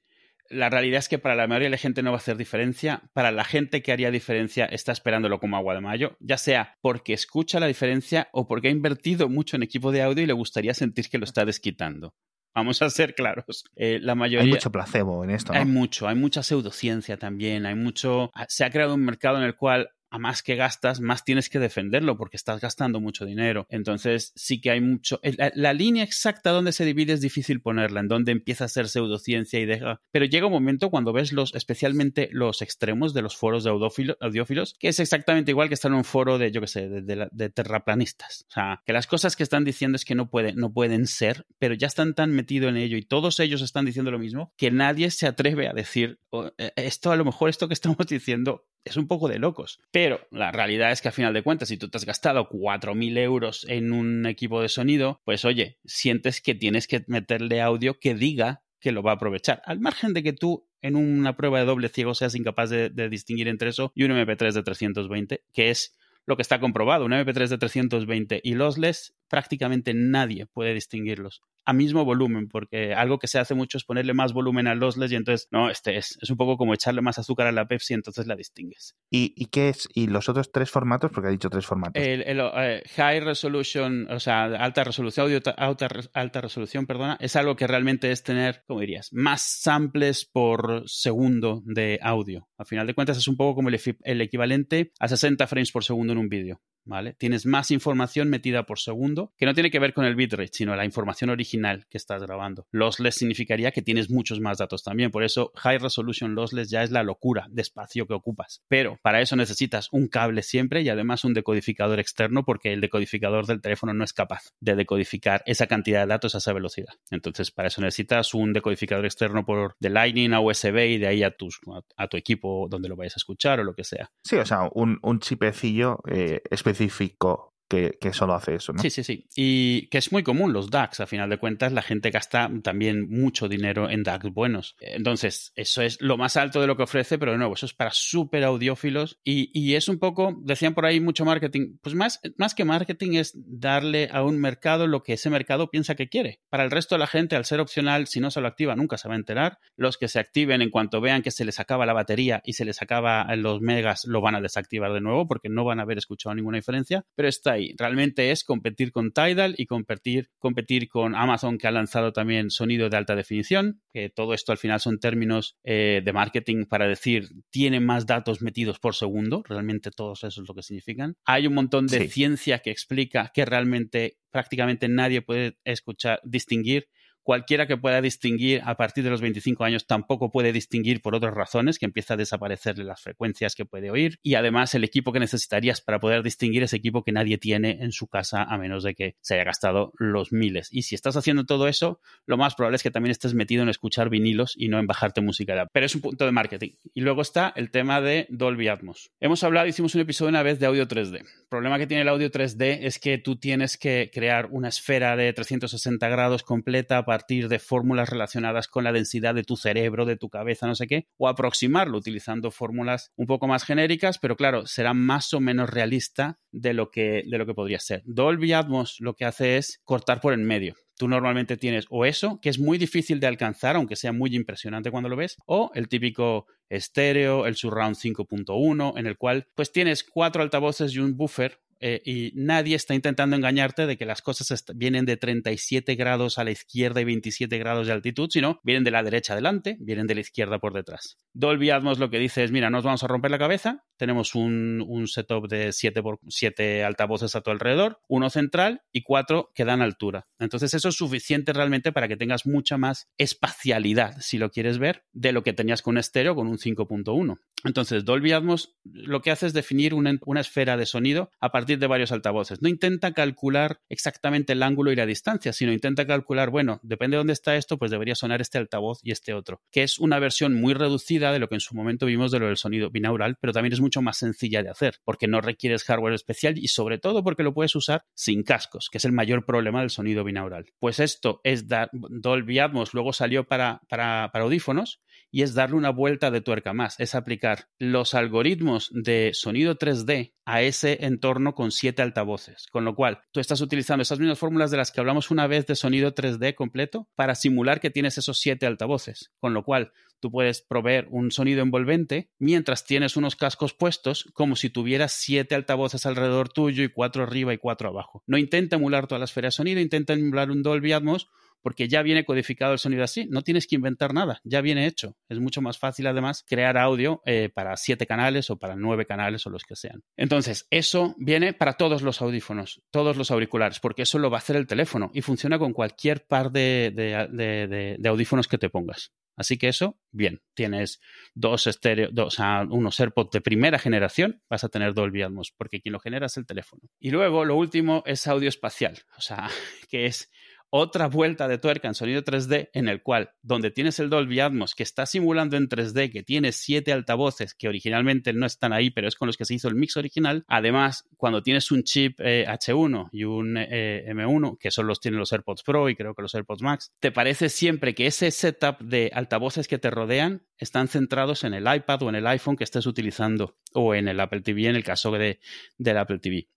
La 0.50 0.68
realidad 0.68 0.98
es 0.98 1.08
que 1.08 1.18
para 1.18 1.34
la 1.34 1.46
mayoría 1.46 1.66
de 1.66 1.70
la 1.70 1.78
gente 1.78 2.02
no 2.02 2.10
va 2.10 2.18
a 2.18 2.20
hacer 2.20 2.36
diferencia. 2.36 3.02
Para 3.14 3.32
la 3.32 3.44
gente 3.44 3.82
que 3.82 3.92
haría 3.92 4.10
diferencia 4.10 4.66
está 4.66 4.92
esperándolo 4.92 5.40
como 5.40 5.56
agua 5.56 5.74
de 5.74 5.80
mayo, 5.80 6.16
ya 6.20 6.36
sea 6.36 6.76
porque 6.82 7.14
escucha 7.14 7.58
la 7.58 7.66
diferencia 7.66 8.28
o 8.32 8.46
porque 8.46 8.68
ha 8.68 8.70
invertido 8.70 9.30
mucho 9.30 9.56
en 9.56 9.62
equipo 9.62 9.90
de 9.90 10.02
audio 10.02 10.22
y 10.22 10.26
le 10.26 10.34
gustaría 10.34 10.74
sentir 10.74 11.08
que 11.08 11.16
lo 11.16 11.24
está 11.24 11.46
desquitando. 11.46 12.14
Vamos 12.54 12.82
a 12.82 12.90
ser 12.90 13.14
claros. 13.14 13.64
Eh, 13.74 13.98
la 14.00 14.14
mayoría. 14.14 14.44
Hay 14.44 14.50
mucho 14.50 14.70
placebo 14.70 15.24
en 15.24 15.30
esto. 15.30 15.52
¿no? 15.52 15.58
Hay 15.58 15.64
mucho, 15.64 16.06
hay 16.06 16.14
mucha 16.14 16.42
pseudociencia 16.42 17.16
también. 17.16 17.64
Hay 17.64 17.74
mucho. 17.74 18.30
Se 18.46 18.64
ha 18.64 18.70
creado 18.70 18.94
un 18.94 19.04
mercado 19.04 19.38
en 19.38 19.44
el 19.44 19.56
cual 19.56 19.90
a 20.14 20.18
más 20.18 20.44
que 20.44 20.54
gastas, 20.54 21.00
más 21.00 21.24
tienes 21.24 21.50
que 21.50 21.58
defenderlo 21.58 22.16
porque 22.16 22.36
estás 22.36 22.60
gastando 22.60 23.00
mucho 23.00 23.26
dinero. 23.26 23.66
Entonces, 23.68 24.32
sí 24.36 24.60
que 24.60 24.70
hay 24.70 24.80
mucho. 24.80 25.18
La, 25.56 25.72
línea 25.72 26.04
exacta 26.04 26.52
donde 26.52 26.70
se 26.70 26.84
divide 26.84 27.14
es 27.14 27.20
difícil 27.20 27.60
ponerla, 27.60 27.98
en 27.98 28.06
donde 28.06 28.30
empieza 28.30 28.66
a 28.66 28.68
ser 28.68 28.86
pseudociencia 28.86 29.58
y 29.58 29.66
deja. 29.66 30.00
Pero 30.12 30.24
llega 30.24 30.46
un 30.46 30.52
momento 30.52 30.90
cuando 30.90 31.12
ves 31.12 31.32
los, 31.32 31.52
especialmente 31.56 32.28
los 32.30 32.62
extremos 32.62 33.12
de 33.12 33.22
los 33.22 33.36
foros 33.36 33.64
de 33.64 33.70
audiófilos, 33.70 34.76
que 34.78 34.86
es 34.86 35.00
exactamente 35.00 35.50
igual 35.50 35.66
que 35.66 35.74
estar 35.74 35.90
en 35.90 35.96
un 35.96 36.04
foro 36.04 36.38
de, 36.38 36.52
yo 36.52 36.60
qué 36.60 36.68
sé, 36.68 36.88
de, 36.88 37.50
terraplanistas. 37.50 38.46
O 38.50 38.52
sea, 38.52 38.82
que 38.86 38.92
las 38.92 39.08
cosas 39.08 39.34
que 39.34 39.42
están 39.42 39.64
diciendo 39.64 39.96
es 39.96 40.04
que 40.04 40.14
no, 40.14 40.30
puede, 40.30 40.52
no 40.54 40.72
pueden 40.72 41.08
ser, 41.08 41.44
pero 41.58 41.74
ya 41.74 41.88
están 41.88 42.14
tan 42.14 42.30
metidos 42.30 42.70
en 42.70 42.76
ello 42.76 42.96
y 42.96 43.02
todos 43.02 43.40
ellos 43.40 43.62
están 43.62 43.84
diciendo 43.84 44.12
lo 44.12 44.20
mismo 44.20 44.52
que 44.56 44.70
nadie 44.70 45.10
se 45.10 45.26
atreve 45.26 45.66
a 45.66 45.72
decir 45.72 46.20
oh, 46.30 46.52
eh, 46.56 46.70
esto, 46.76 47.10
a 47.10 47.16
lo 47.16 47.24
mejor 47.24 47.50
esto 47.50 47.66
que 47.66 47.74
estamos 47.74 48.06
diciendo 48.06 48.64
es 48.84 48.96
un 48.96 49.08
poco 49.08 49.28
de 49.28 49.38
locos. 49.38 49.80
Pero 49.90 50.26
la 50.30 50.52
realidad 50.52 50.92
es 50.92 51.00
que 51.00 51.08
a 51.08 51.12
final 51.12 51.34
de 51.34 51.42
cuentas, 51.42 51.68
si 51.68 51.76
tú 51.76 51.88
te 51.88 51.96
has 51.96 52.04
gastado 52.04 52.48
4.000 52.48 53.18
euros 53.18 53.66
en 53.68 53.92
un 53.92 54.26
equipo 54.26 54.60
de 54.60 54.68
sonido, 54.68 55.20
pues 55.24 55.44
oye, 55.44 55.78
sientes 55.84 56.40
que 56.40 56.54
tienes 56.54 56.86
que 56.86 57.04
meterle 57.06 57.60
audio 57.60 57.98
que 57.98 58.14
diga 58.14 58.62
que 58.80 58.92
lo 58.92 59.02
va 59.02 59.12
a 59.12 59.14
aprovechar. 59.14 59.62
Al 59.64 59.80
margen 59.80 60.12
de 60.12 60.22
que 60.22 60.34
tú 60.34 60.68
en 60.82 60.96
una 60.96 61.36
prueba 61.36 61.58
de 61.58 61.64
doble 61.64 61.88
ciego 61.88 62.14
seas 62.14 62.34
incapaz 62.34 62.68
de, 62.68 62.90
distinguir 63.08 63.48
entre 63.48 63.70
eso 63.70 63.90
y 63.94 64.04
un 64.04 64.10
MP3 64.10 64.52
de 64.52 64.62
320, 64.62 65.44
que 65.54 65.70
es 65.70 65.96
lo 66.26 66.36
que 66.36 66.42
está 66.42 66.60
comprobado. 66.60 67.06
Un 67.06 67.12
MP3 67.12 67.48
de 67.48 67.58
320 67.58 68.40
y 68.44 68.54
lossless, 68.54 69.14
prácticamente 69.28 69.92
nadie 69.94 70.46
puede 70.46 70.74
distinguirlos 70.74 71.42
a 71.64 71.72
mismo 71.72 72.04
volumen, 72.04 72.48
porque 72.48 72.94
algo 72.94 73.18
que 73.18 73.26
se 73.26 73.38
hace 73.38 73.54
mucho 73.54 73.78
es 73.78 73.84
ponerle 73.84 74.14
más 74.14 74.32
volumen 74.32 74.66
a 74.66 74.74
lossless 74.74 75.12
y 75.12 75.16
entonces, 75.16 75.48
no, 75.50 75.70
este 75.70 75.96
es, 75.96 76.18
es 76.20 76.30
un 76.30 76.36
poco 76.36 76.56
como 76.56 76.74
echarle 76.74 77.00
más 77.00 77.18
azúcar 77.18 77.46
a 77.46 77.52
la 77.52 77.66
Pepsi, 77.66 77.94
entonces 77.94 78.26
la 78.26 78.36
distingues. 78.36 78.96
¿Y, 79.10 79.46
qué 79.46 79.70
es? 79.70 79.88
¿Y 79.94 80.08
los 80.08 80.28
otros 80.28 80.52
tres 80.52 80.70
formatos? 80.70 81.10
Porque 81.12 81.28
ha 81.28 81.32
dicho 81.32 81.48
tres 81.48 81.66
formatos. 81.66 82.02
El, 82.02 82.22
eh, 82.26 82.82
high 82.96 83.20
resolution, 83.20 84.10
o 84.10 84.20
sea, 84.20 84.44
alta 84.44 84.84
resolución, 84.84 85.24
audio 85.24 85.40
alta, 85.56 85.88
alta 86.12 86.40
resolución, 86.40 86.86
perdona, 86.86 87.16
es 87.20 87.36
algo 87.36 87.56
que 87.56 87.66
realmente 87.66 88.10
es 88.10 88.22
tener, 88.22 88.64
¿cómo 88.66 88.80
dirías? 88.80 89.08
Más 89.12 89.42
samples 89.42 90.24
por 90.24 90.82
segundo 90.86 91.62
de 91.64 91.98
audio. 92.02 92.48
A 92.58 92.64
final 92.64 92.86
de 92.86 92.94
cuentas 92.94 93.16
es 93.16 93.28
un 93.28 93.36
poco 93.36 93.54
como 93.54 93.68
el, 93.68 93.80
el 94.02 94.20
equivalente 94.20 94.92
a 94.98 95.08
60 95.08 95.46
frames 95.46 95.72
por 95.72 95.84
segundo 95.84 96.12
en 96.12 96.18
un 96.18 96.28
vídeo. 96.28 96.60
¿Vale? 96.84 97.14
Tienes 97.14 97.46
más 97.46 97.70
información 97.70 98.28
metida 98.28 98.66
por 98.66 98.78
segundo, 98.78 99.32
que 99.36 99.46
no 99.46 99.54
tiene 99.54 99.70
que 99.70 99.78
ver 99.78 99.94
con 99.94 100.04
el 100.04 100.14
bitrate, 100.14 100.50
sino 100.52 100.76
la 100.76 100.84
información 100.84 101.30
original 101.30 101.86
que 101.88 101.98
estás 101.98 102.22
grabando. 102.22 102.66
Lossless 102.70 103.16
significaría 103.16 103.72
que 103.72 103.82
tienes 103.82 104.10
muchos 104.10 104.40
más 104.40 104.58
datos 104.58 104.82
también, 104.82 105.10
por 105.10 105.24
eso 105.24 105.52
High 105.56 105.78
Resolution 105.78 106.34
Lossless 106.34 106.70
ya 106.70 106.82
es 106.82 106.90
la 106.90 107.02
locura 107.02 107.46
de 107.50 107.62
espacio 107.62 108.06
que 108.06 108.14
ocupas. 108.14 108.62
Pero 108.68 108.98
para 109.02 109.20
eso 109.20 109.36
necesitas 109.36 109.88
un 109.92 110.08
cable 110.08 110.42
siempre 110.42 110.82
y 110.82 110.88
además 110.88 111.24
un 111.24 111.34
decodificador 111.34 112.00
externo, 112.00 112.44
porque 112.44 112.72
el 112.72 112.80
decodificador 112.80 113.46
del 113.46 113.60
teléfono 113.60 113.94
no 113.94 114.04
es 114.04 114.12
capaz 114.12 114.52
de 114.60 114.76
decodificar 114.76 115.42
esa 115.46 115.66
cantidad 115.66 116.00
de 116.00 116.06
datos 116.06 116.34
a 116.34 116.38
esa 116.38 116.52
velocidad. 116.52 116.92
Entonces, 117.10 117.50
para 117.50 117.68
eso 117.68 117.80
necesitas 117.80 118.34
un 118.34 118.52
decodificador 118.52 119.04
externo 119.04 119.44
por 119.44 119.76
de 119.80 119.90
Lightning 119.90 120.32
a 120.32 120.40
USB 120.40 120.90
y 120.90 120.98
de 120.98 121.06
ahí 121.06 121.22
a, 121.22 121.30
tus, 121.30 121.60
a, 121.96 122.08
tu 122.08 122.16
equipo 122.16 122.66
donde 122.68 122.88
lo 122.88 122.96
vayas 122.96 123.16
a 123.16 123.20
escuchar 123.20 123.60
o 123.60 123.64
lo 123.64 123.74
que 123.74 123.84
sea. 123.84 124.10
Sí, 124.22 124.36
o 124.36 124.46
sea, 124.46 124.68
un, 124.72 124.98
chipecillo 125.20 126.00
eh, 126.10 126.42
específico 126.50 126.73
específico 126.74 127.53
que, 127.68 128.12
solo 128.12 128.34
hace 128.34 128.56
eso, 128.56 128.72
¿no? 128.72 128.82
Sí, 128.82 128.90
sí, 128.90 129.02
sí. 129.02 129.26
Y 129.34 129.88
que 129.88 129.98
es 129.98 130.12
muy 130.12 130.22
común 130.22 130.52
los 130.52 130.70
DAX, 130.70 131.00
a 131.00 131.06
final 131.06 131.30
de 131.30 131.38
cuentas, 131.38 131.72
la 131.72 131.82
gente 131.82 132.10
gasta 132.10 132.50
también 132.62 133.08
mucho 133.08 133.48
dinero 133.48 133.90
en 133.90 134.02
DAX 134.02 134.30
buenos. 134.32 134.76
Entonces, 134.80 135.52
eso 135.56 135.82
es 135.82 136.00
lo 136.00 136.16
más 136.16 136.36
alto 136.36 136.60
de 136.60 136.66
lo 136.66 136.76
que 136.76 136.84
ofrece, 136.84 137.18
pero 137.18 137.32
de 137.32 137.38
nuevo, 137.38 137.54
eso 137.54 137.66
es 137.66 137.74
para 137.74 137.90
súper 137.92 138.44
audiófilos 138.44 139.20
y, 139.24 139.50
y, 139.58 139.74
es 139.74 139.88
un 139.88 139.98
poco, 139.98 140.36
decían 140.42 140.74
por 140.74 140.86
ahí 140.86 141.00
mucho 141.00 141.24
marketing, 141.24 141.78
pues 141.82 141.94
más, 141.94 142.20
más 142.36 142.54
que 142.54 142.64
marketing 142.64 143.14
es 143.14 143.32
darle 143.34 144.08
a 144.12 144.22
un 144.22 144.38
mercado 144.38 144.86
lo 144.86 145.02
que 145.02 145.14
ese 145.14 145.30
mercado 145.30 145.70
piensa 145.70 145.94
que 145.94 146.08
quiere. 146.08 146.40
Para 146.50 146.64
el 146.64 146.70
resto 146.70 146.94
de 146.94 147.00
la 147.00 147.06
gente, 147.06 147.36
al 147.36 147.44
ser 147.44 147.60
opcional, 147.60 148.06
si 148.06 148.20
no 148.20 148.30
se 148.30 148.40
lo 148.40 148.48
activa, 148.48 148.76
nunca 148.76 148.98
se 148.98 149.08
va 149.08 149.14
a 149.14 149.18
enterar. 149.18 149.58
Los 149.76 149.98
que 149.98 150.08
se 150.08 150.18
activen 150.18 150.62
en 150.62 150.70
cuanto 150.70 151.00
vean 151.00 151.22
que 151.22 151.30
se 151.30 151.44
les 151.44 151.58
acaba 151.60 151.86
la 151.86 151.92
batería 151.92 152.42
y 152.44 152.52
se 152.52 152.64
les 152.64 152.82
acaba 152.82 153.34
los 153.36 153.60
megas, 153.60 154.04
lo 154.06 154.20
van 154.20 154.34
a 154.34 154.40
desactivar 154.40 154.92
de 154.92 155.00
nuevo 155.00 155.26
porque 155.26 155.48
no 155.48 155.64
van 155.64 155.80
a 155.80 155.82
haber 155.82 155.98
escuchado 155.98 156.34
ninguna 156.34 156.58
diferencia, 156.58 157.04
pero 157.14 157.28
está 157.28 157.53
ahí. 157.54 157.74
Realmente 157.78 158.30
es 158.30 158.44
competir 158.44 158.92
con 158.92 159.12
Tidal 159.12 159.54
y 159.58 159.66
competir, 159.66 160.30
competir 160.38 160.88
con 160.88 161.14
Amazon 161.14 161.58
que 161.58 161.66
ha 161.66 161.70
lanzado 161.70 162.12
también 162.12 162.50
sonido 162.50 162.88
de 162.88 162.96
alta 162.96 163.16
definición, 163.16 163.80
que 163.92 164.10
todo 164.10 164.34
esto 164.34 164.52
al 164.52 164.58
final 164.58 164.80
son 164.80 164.98
términos 164.98 165.56
eh, 165.64 166.02
de 166.04 166.12
marketing 166.12 166.66
para 166.66 166.86
decir 166.86 167.28
tiene 167.50 167.80
más 167.80 168.06
datos 168.06 168.42
metidos 168.42 168.78
por 168.78 168.94
segundo, 168.94 169.42
realmente 169.46 169.90
todos 169.90 170.24
eso 170.24 170.42
es 170.42 170.48
lo 170.48 170.54
que 170.54 170.62
significan. 170.62 171.16
Hay 171.24 171.46
un 171.46 171.54
montón 171.54 171.86
de 171.86 172.08
ciencia 172.08 172.58
que 172.58 172.70
explica 172.70 173.30
que 173.34 173.44
realmente 173.44 174.18
prácticamente 174.30 174.88
nadie 174.88 175.22
puede 175.22 175.58
escuchar, 175.64 176.20
distinguir 176.24 176.88
Cualquiera 177.24 177.66
que 177.66 177.78
pueda 177.78 178.02
distinguir 178.02 178.60
a 178.66 178.76
partir 178.76 179.02
de 179.02 179.08
los 179.08 179.22
25 179.22 179.64
años 179.64 179.86
tampoco 179.86 180.30
puede 180.30 180.52
distinguir 180.52 181.00
por 181.00 181.14
otras 181.14 181.32
razones, 181.32 181.78
que 181.78 181.86
empieza 181.86 182.14
a 182.14 182.16
desaparecerle 182.18 182.84
las 182.84 183.00
frecuencias 183.00 183.54
que 183.54 183.64
puede 183.64 183.90
oír. 183.90 184.18
Y 184.22 184.34
además 184.34 184.74
el 184.74 184.84
equipo 184.84 185.10
que 185.10 185.20
necesitarías 185.20 185.80
para 185.80 186.00
poder 186.00 186.22
distinguir 186.22 186.62
es 186.62 186.74
equipo 186.74 187.02
que 187.02 187.12
nadie 187.12 187.38
tiene 187.38 187.78
en 187.80 187.92
su 187.92 188.08
casa 188.08 188.42
a 188.42 188.58
menos 188.58 188.84
de 188.84 188.94
que 188.94 189.16
se 189.22 189.34
haya 189.34 189.44
gastado 189.44 189.94
los 189.96 190.32
miles. 190.32 190.68
Y 190.70 190.82
si 190.82 190.94
estás 190.94 191.16
haciendo 191.16 191.46
todo 191.46 191.66
eso, 191.66 191.98
lo 192.26 192.36
más 192.36 192.54
probable 192.54 192.76
es 192.76 192.82
que 192.82 192.90
también 192.90 193.10
estés 193.10 193.32
metido 193.32 193.62
en 193.62 193.70
escuchar 193.70 194.10
vinilos 194.10 194.52
y 194.54 194.68
no 194.68 194.78
en 194.78 194.86
bajarte 194.86 195.22
música. 195.22 195.54
De... 195.54 195.66
Pero 195.72 195.86
es 195.86 195.94
un 195.94 196.02
punto 196.02 196.26
de 196.26 196.32
marketing. 196.32 196.72
Y 196.92 197.00
luego 197.00 197.22
está 197.22 197.54
el 197.56 197.70
tema 197.70 198.02
de 198.02 198.26
Dolby 198.28 198.68
Atmos. 198.68 199.12
Hemos 199.18 199.42
hablado, 199.44 199.66
hicimos 199.66 199.94
un 199.94 200.02
episodio 200.02 200.28
una 200.28 200.42
vez 200.42 200.58
de 200.58 200.66
audio 200.66 200.86
3D. 200.86 201.20
El 201.20 201.48
problema 201.48 201.78
que 201.78 201.86
tiene 201.86 202.02
el 202.02 202.08
audio 202.08 202.30
3D 202.30 202.80
es 202.82 202.98
que 202.98 203.16
tú 203.16 203.36
tienes 203.36 203.78
que 203.78 204.10
crear 204.12 204.48
una 204.50 204.68
esfera 204.68 205.16
de 205.16 205.32
360 205.32 206.06
grados 206.10 206.42
completa 206.42 207.02
para 207.06 207.13
partir 207.14 207.48
de 207.48 207.60
fórmulas 207.60 208.08
relacionadas 208.08 208.66
con 208.66 208.82
la 208.82 208.90
densidad 208.90 209.36
de 209.36 209.44
tu 209.44 209.56
cerebro, 209.56 210.04
de 210.04 210.16
tu 210.16 210.28
cabeza, 210.28 210.66
no 210.66 210.74
sé 210.74 210.88
qué, 210.88 211.06
o 211.16 211.28
aproximarlo 211.28 211.96
utilizando 211.96 212.50
fórmulas 212.50 213.12
un 213.14 213.26
poco 213.26 213.46
más 213.46 213.62
genéricas, 213.62 214.18
pero 214.18 214.36
claro, 214.36 214.66
será 214.66 214.94
más 214.94 215.32
o 215.32 215.38
menos 215.38 215.70
realista 215.70 216.40
de 216.50 216.74
lo 216.74 216.90
que, 216.90 217.22
de 217.24 217.38
lo 217.38 217.46
que 217.46 217.54
podría 217.54 217.78
ser. 217.78 218.02
Dolby 218.04 218.52
Atmos 218.52 218.96
lo 218.98 219.14
que 219.14 219.26
hace 219.26 219.58
es 219.58 219.80
cortar 219.84 220.20
por 220.20 220.32
en 220.32 220.44
medio 220.44 220.74
tú 220.96 221.08
normalmente 221.08 221.56
tienes 221.56 221.86
o 221.90 222.04
eso, 222.04 222.38
que 222.40 222.48
es 222.48 222.60
muy 222.60 222.78
difícil 222.78 223.18
de 223.18 223.26
alcanzar, 223.26 223.74
aunque 223.74 223.96
sea 223.96 224.12
muy 224.12 224.34
impresionante 224.36 224.92
cuando 224.92 225.08
lo 225.08 225.16
ves, 225.16 225.36
o 225.44 225.72
el 225.74 225.88
típico 225.88 226.46
estéreo, 226.68 227.46
el 227.46 227.56
surround 227.56 227.96
5.1, 227.96 228.96
en 228.96 229.06
el 229.06 229.16
cual 229.16 229.48
pues 229.56 229.72
tienes 229.72 230.04
cuatro 230.04 230.42
altavoces 230.42 230.94
y 230.94 231.00
un 231.00 231.16
buffer 231.16 231.60
eh, 231.80 232.00
y 232.04 232.32
nadie 232.34 232.76
está 232.76 232.94
intentando 232.94 233.36
engañarte 233.36 233.86
de 233.86 233.96
que 233.96 234.06
las 234.06 234.22
cosas 234.22 234.64
vienen 234.74 235.04
de 235.04 235.16
37 235.16 235.94
grados 235.94 236.38
a 236.38 236.44
la 236.44 236.50
izquierda 236.50 237.00
y 237.00 237.04
27 237.04 237.58
grados 237.58 237.86
de 237.86 237.92
altitud, 237.92 238.28
sino 238.30 238.60
vienen 238.62 238.84
de 238.84 238.90
la 238.90 239.02
derecha 239.02 239.34
adelante, 239.34 239.76
vienen 239.80 240.06
de 240.06 240.14
la 240.14 240.20
izquierda 240.20 240.58
por 240.58 240.72
detrás. 240.72 241.18
Dolby 241.32 241.70
Atmos 241.70 241.98
lo 241.98 242.10
que 242.10 242.18
dice 242.18 242.44
es, 242.44 242.52
mira, 242.52 242.70
nos 242.70 242.84
vamos 242.84 243.02
a 243.02 243.08
romper 243.08 243.30
la 243.30 243.38
cabeza, 243.38 243.84
tenemos 243.96 244.34
un, 244.34 244.84
un 244.86 245.08
setup 245.08 245.48
de 245.48 245.72
7 245.72 246.02
por 246.02 246.18
7 246.28 246.84
altavoces 246.84 247.34
a 247.34 247.40
tu 247.40 247.50
alrededor, 247.50 248.00
uno 248.08 248.30
central 248.30 248.82
y 248.92 249.02
cuatro 249.02 249.50
que 249.54 249.64
dan 249.64 249.82
altura. 249.82 250.26
Entonces 250.38 250.74
eso 250.74 250.88
es 250.88 250.96
suficiente 250.96 251.52
realmente 251.52 251.92
para 251.92 252.08
que 252.08 252.16
tengas 252.16 252.46
mucha 252.46 252.76
más 252.76 253.08
espacialidad, 253.18 254.16
si 254.20 254.38
lo 254.38 254.50
quieres 254.50 254.78
ver, 254.78 255.04
de 255.12 255.32
lo 255.32 255.42
que 255.42 255.52
tenías 255.52 255.82
con 255.82 255.94
un 255.94 255.98
estéreo 255.98 256.34
con 256.34 256.46
un 256.46 256.58
5.1. 256.58 257.38
Entonces 257.64 258.04
Dolby 258.04 258.32
Atmos 258.32 258.76
lo 258.84 259.22
que 259.22 259.30
hace 259.30 259.46
es 259.46 259.52
definir 259.52 259.94
una, 259.94 260.18
una 260.26 260.40
esfera 260.40 260.76
de 260.76 260.86
sonido 260.86 261.30
a 261.40 261.50
partir 261.50 261.63
de 261.66 261.86
varios 261.86 262.12
altavoces. 262.12 262.62
No 262.62 262.68
intenta 262.68 263.12
calcular 263.12 263.80
exactamente 263.88 264.52
el 264.52 264.62
ángulo 264.62 264.92
y 264.92 264.96
la 264.96 265.06
distancia, 265.06 265.52
sino 265.52 265.72
intenta 265.72 266.06
calcular, 266.06 266.50
bueno, 266.50 266.80
depende 266.82 267.16
de 267.16 267.18
dónde 267.18 267.32
está 267.32 267.56
esto, 267.56 267.78
pues 267.78 267.90
debería 267.90 268.14
sonar 268.14 268.40
este 268.40 268.58
altavoz 268.58 269.00
y 269.02 269.10
este 269.10 269.34
otro, 269.34 269.62
que 269.70 269.82
es 269.82 269.98
una 269.98 270.18
versión 270.18 270.54
muy 270.60 270.74
reducida 270.74 271.32
de 271.32 271.38
lo 271.38 271.48
que 271.48 271.56
en 271.56 271.60
su 271.60 271.74
momento 271.74 272.06
vimos 272.06 272.30
de 272.30 272.40
lo 272.40 272.46
del 272.46 272.56
sonido 272.56 272.90
binaural, 272.90 273.36
pero 273.40 273.52
también 273.52 273.72
es 273.72 273.80
mucho 273.80 274.02
más 274.02 274.18
sencilla 274.18 274.62
de 274.62 274.70
hacer, 274.70 275.00
porque 275.04 275.26
no 275.26 275.40
requieres 275.40 275.84
hardware 275.84 276.14
especial 276.14 276.58
y 276.58 276.68
sobre 276.68 276.98
todo 276.98 277.22
porque 277.22 277.42
lo 277.42 277.54
puedes 277.54 277.74
usar 277.74 278.04
sin 278.14 278.42
cascos, 278.42 278.88
que 278.90 278.98
es 278.98 279.04
el 279.04 279.12
mayor 279.12 279.44
problema 279.44 279.80
del 279.80 279.90
sonido 279.90 280.24
binaural. 280.24 280.66
Pues 280.78 281.00
esto 281.00 281.40
es 281.44 281.66
Dolby 281.92 282.58
Atmos, 282.58 282.94
luego 282.94 283.12
salió 283.12 283.44
para, 283.44 283.82
para, 283.88 284.30
para 284.32 284.44
audífonos 284.44 285.00
y 285.34 285.42
es 285.42 285.52
darle 285.52 285.74
una 285.74 285.90
vuelta 285.90 286.30
de 286.30 286.42
tuerca 286.42 286.72
más, 286.74 286.94
es 287.00 287.16
aplicar 287.16 287.66
los 287.80 288.14
algoritmos 288.14 288.88
de 288.92 289.32
sonido 289.34 289.76
3D 289.76 290.32
a 290.44 290.62
ese 290.62 291.04
entorno 291.04 291.56
con 291.56 291.72
siete 291.72 292.02
altavoces. 292.02 292.68
Con 292.70 292.84
lo 292.84 292.94
cual, 292.94 293.18
tú 293.32 293.40
estás 293.40 293.60
utilizando 293.60 294.02
esas 294.02 294.20
mismas 294.20 294.38
fórmulas 294.38 294.70
de 294.70 294.76
las 294.76 294.92
que 294.92 295.00
hablamos 295.00 295.32
una 295.32 295.48
vez 295.48 295.66
de 295.66 295.74
sonido 295.74 296.14
3D 296.14 296.54
completo 296.54 297.08
para 297.16 297.34
simular 297.34 297.80
que 297.80 297.90
tienes 297.90 298.16
esos 298.16 298.38
siete 298.38 298.66
altavoces. 298.66 299.32
Con 299.40 299.54
lo 299.54 299.64
cual, 299.64 299.92
tú 300.24 300.30
puedes 300.30 300.62
proveer 300.62 301.06
un 301.10 301.30
sonido 301.30 301.60
envolvente 301.60 302.30
mientras 302.38 302.86
tienes 302.86 303.18
unos 303.18 303.36
cascos 303.36 303.74
puestos 303.74 304.30
como 304.32 304.56
si 304.56 304.70
tuvieras 304.70 305.12
siete 305.12 305.54
altavoces 305.54 306.06
alrededor 306.06 306.48
tuyo 306.48 306.82
y 306.82 306.88
cuatro 306.88 307.24
arriba 307.24 307.52
y 307.52 307.58
cuatro 307.58 307.90
abajo. 307.90 308.22
No 308.26 308.38
intenta 308.38 308.76
emular 308.76 309.06
toda 309.06 309.18
la 309.18 309.26
esfera 309.26 309.48
de 309.48 309.52
sonido, 309.52 309.80
intenta 309.80 310.14
emular 310.14 310.50
un 310.50 310.62
Dolby 310.62 310.92
Atmos 310.92 311.28
porque 311.64 311.88
ya 311.88 312.02
viene 312.02 312.26
codificado 312.26 312.74
el 312.74 312.78
sonido 312.78 313.04
así, 313.04 313.26
no 313.30 313.40
tienes 313.40 313.66
que 313.66 313.74
inventar 313.74 314.12
nada, 314.12 314.40
ya 314.44 314.60
viene 314.60 314.86
hecho. 314.86 315.16
Es 315.30 315.40
mucho 315.40 315.62
más 315.62 315.78
fácil 315.78 316.06
además 316.06 316.44
crear 316.46 316.76
audio 316.76 317.22
eh, 317.24 317.48
para 317.52 317.76
siete 317.78 318.06
canales 318.06 318.50
o 318.50 318.58
para 318.58 318.76
nueve 318.76 319.06
canales 319.06 319.46
o 319.46 319.50
los 319.50 319.64
que 319.64 319.74
sean. 319.74 320.02
Entonces, 320.18 320.66
eso 320.70 321.14
viene 321.18 321.54
para 321.54 321.74
todos 321.74 322.02
los 322.02 322.20
audífonos, 322.20 322.82
todos 322.90 323.16
los 323.16 323.30
auriculares, 323.30 323.80
porque 323.80 324.02
eso 324.02 324.18
lo 324.18 324.30
va 324.30 324.36
a 324.36 324.40
hacer 324.40 324.56
el 324.56 324.66
teléfono 324.66 325.10
y 325.14 325.22
funciona 325.22 325.58
con 325.58 325.72
cualquier 325.72 326.26
par 326.26 326.50
de, 326.52 327.98
audífonos 328.06 328.46
que 328.46 328.58
te 328.58 328.68
pongas. 328.68 329.14
Así 329.36 329.58
que 329.58 329.68
eso, 329.68 329.98
bien, 330.10 330.42
tienes 330.54 331.00
dos 331.34 331.66
estéreo, 331.66 332.08
dos, 332.12 332.38
unos 332.68 333.00
AirPods 333.00 333.30
de 333.32 333.40
primera 333.40 333.78
generación, 333.78 334.42
vas 334.48 334.64
a 334.64 334.68
tener 334.68 334.94
Dolby 334.94 335.22
Atmos, 335.22 335.52
porque 335.52 335.80
quien 335.80 335.92
lo 335.92 336.00
genera 336.00 336.26
es 336.26 336.36
el 336.36 336.46
teléfono. 336.46 336.82
Y 337.00 337.10
luego 337.10 337.44
lo 337.44 337.56
último 337.56 338.02
es 338.06 338.26
audio 338.26 338.48
espacial, 338.48 338.98
o 339.16 339.20
sea, 339.20 339.48
que 339.88 340.06
es 340.06 340.30
otra 340.76 341.06
vuelta 341.06 341.46
de 341.46 341.58
tuerca 341.58 341.86
en 341.86 341.94
sonido 341.94 342.24
3D 342.24 342.70
en 342.72 342.88
el 342.88 343.00
cual, 343.00 343.30
donde 343.42 343.70
tienes 343.70 344.00
el 344.00 344.10
Dolby 344.10 344.40
Atmos 344.40 344.74
que 344.74 344.82
está 344.82 345.06
simulando 345.06 345.56
en 345.56 345.68
3D, 345.68 346.10
que 346.10 346.24
tiene 346.24 346.50
siete 346.50 346.92
altavoces 346.92 347.54
que 347.54 347.68
originalmente 347.68 348.32
no 348.32 348.44
están 348.44 348.72
ahí, 348.72 348.90
pero 348.90 349.06
es 349.06 349.14
con 349.14 349.28
los 349.28 349.36
que 349.36 349.44
se 349.44 349.54
hizo 349.54 349.68
el 349.68 349.76
mix 349.76 349.96
original. 349.96 350.44
Además, 350.48 351.04
cuando 351.16 351.44
tienes 351.44 351.70
un 351.70 351.84
chip 351.84 352.18
H1 352.18 353.06
eh, 353.06 353.08
y 353.12 353.22
un 353.22 353.56
eh, 353.56 354.04
M1, 354.08 354.58
que 354.58 354.72
son 354.72 354.88
los 354.88 354.98
tienen 354.98 355.20
los 355.20 355.32
AirPods 355.32 355.62
Pro 355.62 355.88
y 355.88 355.94
creo 355.94 356.12
que 356.12 356.22
los 356.22 356.34
AirPods 356.34 356.62
Max, 356.62 356.92
te 356.98 357.12
parece 357.12 357.50
siempre 357.50 357.94
que 357.94 358.08
ese 358.08 358.32
setup 358.32 358.80
de 358.80 359.12
altavoces 359.14 359.68
que 359.68 359.78
te 359.78 359.90
rodean 359.90 360.42
están 360.58 360.88
centrados 360.88 361.44
en 361.44 361.54
el 361.54 361.72
iPad 361.72 362.02
o 362.02 362.08
en 362.08 362.16
el 362.16 362.26
iPhone 362.26 362.56
que 362.56 362.64
estés 362.64 362.86
utilizando 362.86 363.58
o 363.74 363.94
en 363.94 364.08
el 364.08 364.18
Apple 364.18 364.40
TV 364.40 364.66
en 364.66 364.74
el 364.74 364.82
caso 364.82 365.12
de, 365.12 365.38
del 365.78 365.98
Apple 365.98 366.18
TV 366.18 366.48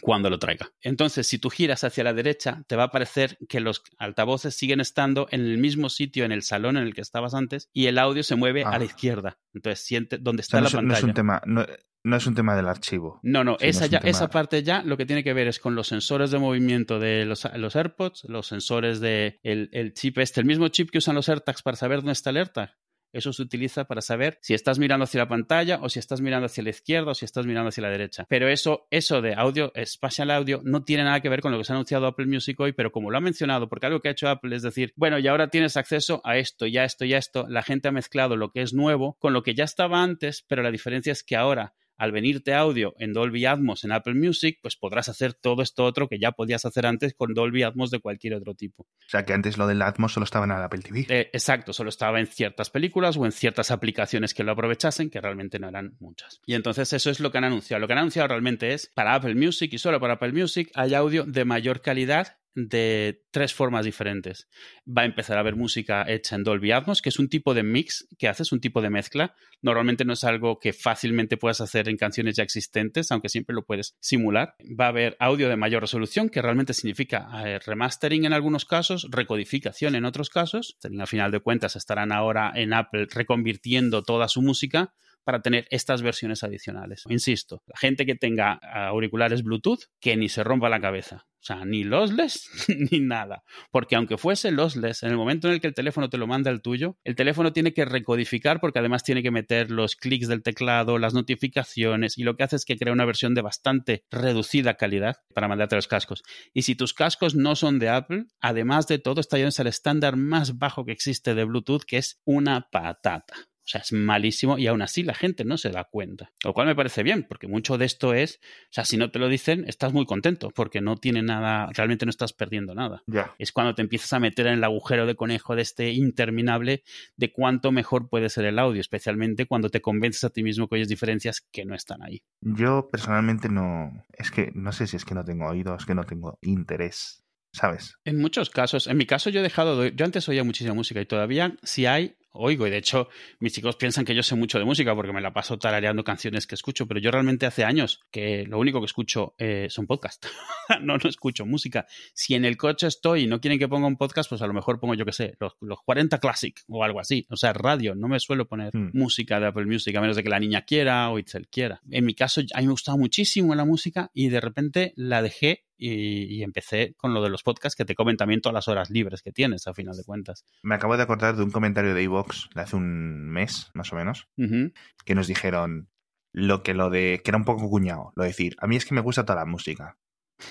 cuando 0.00 0.30
lo 0.30 0.38
traiga. 0.38 0.72
Entonces, 0.82 1.26
si 1.26 1.38
tú 1.38 1.50
giras 1.50 1.84
hacia 1.84 2.04
la 2.04 2.12
derecha, 2.12 2.62
te 2.66 2.76
va 2.76 2.84
a 2.84 2.90
parecer 2.90 3.38
que 3.48 3.60
los 3.60 3.82
altavoces 3.98 4.54
siguen 4.54 4.80
estando 4.80 5.26
en 5.30 5.40
el 5.40 5.58
mismo 5.58 5.88
sitio 5.88 6.24
en 6.24 6.32
el 6.32 6.42
salón 6.42 6.76
en 6.76 6.84
el 6.84 6.94
que 6.94 7.00
estabas 7.00 7.34
antes 7.34 7.68
y 7.72 7.86
el 7.86 7.98
audio 7.98 8.22
se 8.22 8.36
mueve 8.36 8.64
a 8.64 8.70
la 8.70 8.76
ah. 8.78 8.84
izquierda. 8.84 9.38
Entonces, 9.54 9.84
siente 9.84 10.18
dónde 10.18 10.42
está 10.42 10.60
la 10.60 10.70
pantalla. 10.70 10.86
No 10.86 10.94
es 10.94 11.02
un 11.02 11.14
tema, 11.14 11.42
no, 11.44 12.16
es 12.16 12.26
un 12.26 12.34
tema 12.34 12.56
del 12.56 12.68
archivo. 12.68 13.20
No, 13.22 13.44
no, 13.44 13.56
esa, 13.60 13.86
ya, 13.86 13.98
esa 13.98 14.28
parte 14.28 14.62
ya 14.62 14.82
lo 14.82 14.96
que 14.96 15.06
tiene 15.06 15.22
que 15.22 15.34
ver 15.34 15.48
es 15.48 15.58
con 15.58 15.74
los 15.74 15.88
sensores 15.88 16.30
de 16.30 16.38
movimiento 16.38 16.98
de 16.98 17.24
los, 17.24 17.48
los 17.56 17.76
AirPods, 17.76 18.24
los 18.24 18.46
sensores 18.46 19.00
de 19.00 19.38
el, 19.42 19.92
chip 19.94 20.18
este, 20.18 20.40
el 20.40 20.46
mismo 20.46 20.68
chip 20.68 20.90
que 20.90 20.98
usan 20.98 21.14
los 21.14 21.28
AirTags 21.28 21.62
para 21.62 21.76
saber 21.76 21.98
dónde 21.98 22.12
está 22.12 22.30
alerta. 22.30 22.78
Eso 23.12 23.32
se 23.32 23.42
utiliza 23.42 23.84
para 23.84 24.00
saber 24.00 24.38
si 24.40 24.54
estás 24.54 24.78
mirando 24.78 25.04
hacia 25.04 25.20
la 25.20 25.28
pantalla 25.28 25.78
o 25.82 25.88
si 25.88 25.98
estás 25.98 26.20
mirando 26.20 26.46
hacia 26.46 26.62
la 26.62 26.70
izquierda 26.70 27.12
o 27.12 27.14
si 27.14 27.24
estás 27.24 27.46
mirando 27.46 27.68
hacia 27.68 27.82
la 27.82 27.90
derecha. 27.90 28.26
Pero 28.28 28.48
eso, 28.48 28.86
eso 28.90 29.20
de 29.20 29.34
audio, 29.34 29.72
spatial 29.84 30.30
audio, 30.30 30.60
no 30.64 30.84
tiene 30.84 31.04
nada 31.04 31.20
que 31.20 31.28
ver 31.28 31.40
con 31.40 31.52
lo 31.52 31.58
que 31.58 31.64
se 31.64 31.72
ha 31.72 31.76
anunciado 31.76 32.06
Apple 32.06 32.26
Music 32.26 32.58
hoy, 32.60 32.72
pero 32.72 32.92
como 32.92 33.10
lo 33.10 33.18
ha 33.18 33.20
mencionado, 33.20 33.68
porque 33.68 33.86
algo 33.86 34.00
que 34.00 34.08
ha 34.08 34.12
hecho 34.12 34.28
Apple 34.28 34.54
es 34.54 34.62
decir, 34.62 34.92
bueno, 34.96 35.18
y 35.18 35.28
ahora 35.28 35.48
tienes 35.48 35.76
acceso 35.76 36.20
a 36.24 36.36
esto, 36.36 36.66
ya 36.66 36.84
esto, 36.84 37.04
ya 37.04 37.18
esto, 37.18 37.46
la 37.48 37.62
gente 37.62 37.88
ha 37.88 37.92
mezclado 37.92 38.36
lo 38.36 38.52
que 38.52 38.62
es 38.62 38.72
nuevo 38.72 39.16
con 39.18 39.32
lo 39.32 39.42
que 39.42 39.54
ya 39.54 39.64
estaba 39.64 40.02
antes, 40.02 40.44
pero 40.46 40.62
la 40.62 40.70
diferencia 40.70 41.12
es 41.12 41.22
que 41.22 41.36
ahora 41.36 41.74
al 42.00 42.12
venirte 42.12 42.54
audio 42.54 42.94
en 42.98 43.12
Dolby 43.12 43.44
Atmos 43.44 43.84
en 43.84 43.92
Apple 43.92 44.14
Music, 44.14 44.58
pues 44.62 44.74
podrás 44.74 45.10
hacer 45.10 45.34
todo 45.34 45.60
esto 45.60 45.84
otro 45.84 46.08
que 46.08 46.18
ya 46.18 46.32
podías 46.32 46.64
hacer 46.64 46.86
antes 46.86 47.12
con 47.12 47.34
Dolby 47.34 47.62
Atmos 47.62 47.90
de 47.90 48.00
cualquier 48.00 48.32
otro 48.34 48.54
tipo. 48.54 48.84
O 48.84 49.08
sea, 49.08 49.26
que 49.26 49.34
antes 49.34 49.58
lo 49.58 49.66
del 49.66 49.82
Atmos 49.82 50.14
solo 50.14 50.24
estaba 50.24 50.46
en 50.46 50.52
el 50.52 50.62
Apple 50.62 50.80
TV. 50.80 51.06
Eh, 51.10 51.28
exacto, 51.34 51.74
solo 51.74 51.90
estaba 51.90 52.18
en 52.18 52.26
ciertas 52.26 52.70
películas 52.70 53.18
o 53.18 53.26
en 53.26 53.32
ciertas 53.32 53.70
aplicaciones 53.70 54.32
que 54.32 54.44
lo 54.44 54.52
aprovechasen, 54.52 55.10
que 55.10 55.20
realmente 55.20 55.58
no 55.58 55.68
eran 55.68 55.98
muchas. 56.00 56.40
Y 56.46 56.54
entonces 56.54 56.90
eso 56.94 57.10
es 57.10 57.20
lo 57.20 57.30
que 57.30 57.36
han 57.36 57.44
anunciado. 57.44 57.80
Lo 57.80 57.86
que 57.86 57.92
han 57.92 57.98
anunciado 57.98 58.28
realmente 58.28 58.72
es 58.72 58.90
para 58.94 59.14
Apple 59.14 59.34
Music 59.34 59.70
y 59.74 59.78
solo 59.78 60.00
para 60.00 60.14
Apple 60.14 60.32
Music 60.32 60.70
hay 60.74 60.94
audio 60.94 61.26
de 61.26 61.44
mayor 61.44 61.82
calidad 61.82 62.39
de 62.54 63.22
tres 63.30 63.54
formas 63.54 63.84
diferentes. 63.84 64.48
Va 64.86 65.02
a 65.02 65.04
empezar 65.04 65.36
a 65.36 65.40
haber 65.40 65.56
música 65.56 66.04
hecha 66.08 66.36
en 66.36 66.44
Dolby 66.44 66.72
Atmos, 66.72 67.02
que 67.02 67.08
es 67.08 67.18
un 67.18 67.28
tipo 67.28 67.54
de 67.54 67.62
mix 67.62 68.08
que 68.18 68.28
haces, 68.28 68.52
un 68.52 68.60
tipo 68.60 68.82
de 68.82 68.90
mezcla. 68.90 69.34
Normalmente 69.62 70.04
no 70.04 70.12
es 70.12 70.24
algo 70.24 70.58
que 70.58 70.72
fácilmente 70.72 71.36
puedas 71.36 71.60
hacer 71.60 71.88
en 71.88 71.96
canciones 71.96 72.36
ya 72.36 72.42
existentes, 72.42 73.12
aunque 73.12 73.28
siempre 73.28 73.54
lo 73.54 73.64
puedes 73.64 73.96
simular. 74.00 74.54
Va 74.78 74.86
a 74.86 74.88
haber 74.88 75.16
audio 75.20 75.48
de 75.48 75.56
mayor 75.56 75.82
resolución, 75.82 76.28
que 76.28 76.42
realmente 76.42 76.74
significa 76.74 77.28
eh, 77.44 77.58
remastering 77.60 78.24
en 78.24 78.32
algunos 78.32 78.64
casos, 78.64 79.06
recodificación 79.10 79.94
en 79.94 80.04
otros 80.04 80.30
casos. 80.30 80.76
A 80.98 81.06
final 81.06 81.30
de 81.30 81.40
cuentas 81.40 81.76
estarán 81.76 82.12
ahora 82.12 82.52
en 82.54 82.72
Apple 82.72 83.06
reconvirtiendo 83.10 84.02
toda 84.02 84.28
su 84.28 84.42
música 84.42 84.92
para 85.24 85.42
tener 85.42 85.66
estas 85.70 86.02
versiones 86.02 86.42
adicionales. 86.42 87.04
Insisto, 87.08 87.62
la 87.66 87.76
gente 87.78 88.06
que 88.06 88.14
tenga 88.14 88.54
auriculares 88.54 89.42
Bluetooth, 89.42 89.84
que 90.00 90.16
ni 90.16 90.28
se 90.28 90.42
rompa 90.42 90.68
la 90.68 90.80
cabeza. 90.80 91.26
O 91.40 91.44
sea, 91.44 91.64
ni 91.64 91.84
lossless 91.84 92.50
ni 92.90 93.00
nada. 93.00 93.44
Porque 93.70 93.96
aunque 93.96 94.18
fuese 94.18 94.50
lossless, 94.50 95.02
en 95.02 95.10
el 95.10 95.16
momento 95.16 95.48
en 95.48 95.54
el 95.54 95.60
que 95.60 95.68
el 95.68 95.74
teléfono 95.74 96.10
te 96.10 96.18
lo 96.18 96.26
manda 96.26 96.50
el 96.50 96.60
tuyo, 96.62 96.98
el 97.04 97.14
teléfono 97.14 97.52
tiene 97.52 97.72
que 97.72 97.84
recodificar 97.84 98.60
porque 98.60 98.78
además 98.78 99.04
tiene 99.04 99.22
que 99.22 99.30
meter 99.30 99.70
los 99.70 99.96
clics 99.96 100.28
del 100.28 100.42
teclado, 100.42 100.98
las 100.98 101.14
notificaciones 101.14 102.18
y 102.18 102.22
lo 102.24 102.36
que 102.36 102.44
hace 102.44 102.56
es 102.56 102.64
que 102.64 102.76
crea 102.76 102.92
una 102.92 103.04
versión 103.04 103.34
de 103.34 103.42
bastante 103.42 104.04
reducida 104.10 104.74
calidad 104.74 105.18
para 105.34 105.48
mandarte 105.48 105.76
los 105.76 105.88
cascos. 105.88 106.22
Y 106.52 106.62
si 106.62 106.74
tus 106.74 106.94
cascos 106.94 107.34
no 107.34 107.56
son 107.56 107.78
de 107.78 107.88
Apple, 107.88 108.24
además 108.40 108.86
de 108.86 108.98
todo, 108.98 109.20
está 109.20 109.36
yendo 109.36 109.50
al 109.58 109.66
estándar 109.66 110.16
más 110.16 110.58
bajo 110.58 110.84
que 110.84 110.92
existe 110.92 111.34
de 111.34 111.44
Bluetooth, 111.44 111.84
que 111.84 111.98
es 111.98 112.20
una 112.24 112.68
patata. 112.70 113.49
O 113.70 113.72
sea, 113.72 113.82
es 113.82 113.92
malísimo 113.92 114.58
y 114.58 114.66
aún 114.66 114.82
así 114.82 115.04
la 115.04 115.14
gente 115.14 115.44
no 115.44 115.56
se 115.56 115.70
da 115.70 115.84
cuenta. 115.84 116.32
Lo 116.42 116.52
cual 116.52 116.66
me 116.66 116.74
parece 116.74 117.04
bien, 117.04 117.22
porque 117.22 117.46
mucho 117.46 117.78
de 117.78 117.84
esto 117.84 118.14
es, 118.14 118.40
o 118.64 118.72
sea, 118.72 118.84
si 118.84 118.96
no 118.96 119.12
te 119.12 119.20
lo 119.20 119.28
dicen, 119.28 119.64
estás 119.68 119.92
muy 119.92 120.06
contento, 120.06 120.50
porque 120.50 120.80
no 120.80 120.96
tiene 120.96 121.22
nada, 121.22 121.68
realmente 121.72 122.04
no 122.04 122.10
estás 122.10 122.32
perdiendo 122.32 122.74
nada. 122.74 123.04
Es 123.38 123.52
cuando 123.52 123.76
te 123.76 123.82
empiezas 123.82 124.12
a 124.12 124.18
meter 124.18 124.48
en 124.48 124.54
el 124.54 124.64
agujero 124.64 125.06
de 125.06 125.14
conejo 125.14 125.54
de 125.54 125.62
este 125.62 125.90
interminable 125.90 126.82
de 127.16 127.32
cuánto 127.32 127.70
mejor 127.70 128.08
puede 128.08 128.28
ser 128.28 128.44
el 128.46 128.58
audio, 128.58 128.80
especialmente 128.80 129.46
cuando 129.46 129.68
te 129.68 129.80
convences 129.80 130.24
a 130.24 130.30
ti 130.30 130.42
mismo 130.42 130.66
que 130.66 130.74
oyes 130.74 130.88
diferencias 130.88 131.40
que 131.40 131.64
no 131.64 131.76
están 131.76 132.02
ahí. 132.02 132.24
Yo 132.40 132.88
personalmente 132.90 133.48
no, 133.48 134.04
es 134.12 134.32
que 134.32 134.50
no 134.52 134.72
sé 134.72 134.88
si 134.88 134.96
es 134.96 135.04
que 135.04 135.14
no 135.14 135.24
tengo 135.24 135.46
oídos, 135.46 135.82
es 135.82 135.86
que 135.86 135.94
no 135.94 136.02
tengo 136.02 136.40
interés. 136.42 137.22
¿Sabes? 137.52 137.96
En 138.04 138.20
muchos 138.20 138.48
casos, 138.48 138.86
en 138.86 138.96
mi 138.96 139.06
caso 139.06 139.28
yo 139.28 139.40
he 139.40 139.42
dejado, 139.42 139.84
yo 139.84 140.04
antes 140.04 140.28
oía 140.28 140.44
muchísima 140.44 140.72
música 140.72 141.00
y 141.00 141.06
todavía 141.06 141.56
si 141.64 141.84
hay 141.84 142.16
oigo. 142.32 142.66
Y 142.66 142.70
de 142.70 142.78
hecho, 142.78 143.08
mis 143.38 143.52
chicos 143.52 143.76
piensan 143.76 144.04
que 144.04 144.14
yo 144.14 144.22
sé 144.22 144.34
mucho 144.34 144.58
de 144.58 144.64
música 144.64 144.94
porque 144.94 145.12
me 145.12 145.20
la 145.20 145.32
paso 145.32 145.58
tarareando 145.58 146.04
canciones 146.04 146.46
que 146.46 146.54
escucho, 146.54 146.86
pero 146.86 147.00
yo 147.00 147.10
realmente 147.10 147.46
hace 147.46 147.64
años 147.64 148.00
que 148.10 148.44
lo 148.46 148.58
único 148.58 148.80
que 148.80 148.86
escucho 148.86 149.34
eh, 149.38 149.66
son 149.70 149.86
podcasts. 149.86 150.28
no, 150.82 150.96
no 150.96 151.08
escucho 151.08 151.46
música. 151.46 151.86
Si 152.14 152.34
en 152.34 152.44
el 152.44 152.56
coche 152.56 152.86
estoy 152.86 153.22
y 153.22 153.26
no 153.26 153.40
quieren 153.40 153.58
que 153.58 153.68
ponga 153.68 153.86
un 153.86 153.96
podcast, 153.96 154.28
pues 154.28 154.42
a 154.42 154.46
lo 154.46 154.52
mejor 154.52 154.80
pongo, 154.80 154.94
yo 154.94 155.04
qué 155.04 155.12
sé, 155.12 155.36
los, 155.40 155.54
40 155.84 156.18
Classic 156.18 156.60
o 156.68 156.84
algo 156.84 157.00
así. 157.00 157.26
O 157.30 157.36
sea, 157.36 157.52
radio. 157.52 157.94
No 157.94 158.08
me 158.08 158.20
suelo 158.20 158.46
poner 158.46 158.74
hmm. 158.74 158.90
música 158.92 159.40
de 159.40 159.46
Apple 159.46 159.66
Music 159.66 159.94
a 159.96 160.00
menos 160.00 160.16
de 160.16 160.22
que 160.22 160.28
la 160.28 160.40
niña 160.40 160.62
quiera 160.62 161.10
o 161.10 161.18
Itzel 161.18 161.48
quiera. 161.48 161.80
En 161.90 162.04
mi 162.04 162.14
caso, 162.14 162.40
a 162.54 162.60
mí 162.60 162.66
me 162.66 162.72
gustaba 162.72 162.98
muchísimo 162.98 163.54
la 163.54 163.64
música 163.64 164.10
y 164.14 164.28
de 164.28 164.40
repente 164.40 164.92
la 164.96 165.22
dejé 165.22 165.64
y, 165.80 166.42
empecé 166.42 166.94
con 166.96 167.14
lo 167.14 167.22
de 167.22 167.30
los 167.30 167.42
podcasts 167.42 167.76
que 167.76 167.84
te 167.84 167.94
comen 167.94 168.16
también 168.16 168.40
todas 168.40 168.54
las 168.54 168.68
horas 168.68 168.90
libres 168.90 169.22
que 169.22 169.32
tienes, 169.32 169.66
a 169.66 169.74
final 169.74 169.96
de 169.96 170.04
cuentas. 170.04 170.44
Me 170.62 170.74
acabo 170.74 170.96
de 170.96 171.02
acordar 171.02 171.36
de 171.36 171.42
un 171.42 171.50
comentario 171.50 171.94
de 171.94 172.02
Evox 172.02 172.50
de 172.54 172.60
hace 172.60 172.76
un 172.76 173.30
mes, 173.30 173.70
más 173.74 173.92
o 173.92 173.96
menos, 173.96 174.28
que 174.36 175.14
nos 175.14 175.26
dijeron 175.26 175.88
lo 176.32 176.62
que 176.62 176.74
lo 176.74 176.90
de 176.90 177.20
que 177.24 177.30
era 177.30 177.38
un 177.38 177.44
poco 177.44 177.68
cuñado, 177.68 178.12
lo 178.14 178.22
de 178.22 178.28
decir, 178.28 178.56
a 178.60 178.66
mí 178.66 178.76
es 178.76 178.84
que 178.84 178.94
me 178.94 179.00
gusta 179.00 179.24
toda 179.24 179.40
la 179.40 179.46
música, 179.46 179.98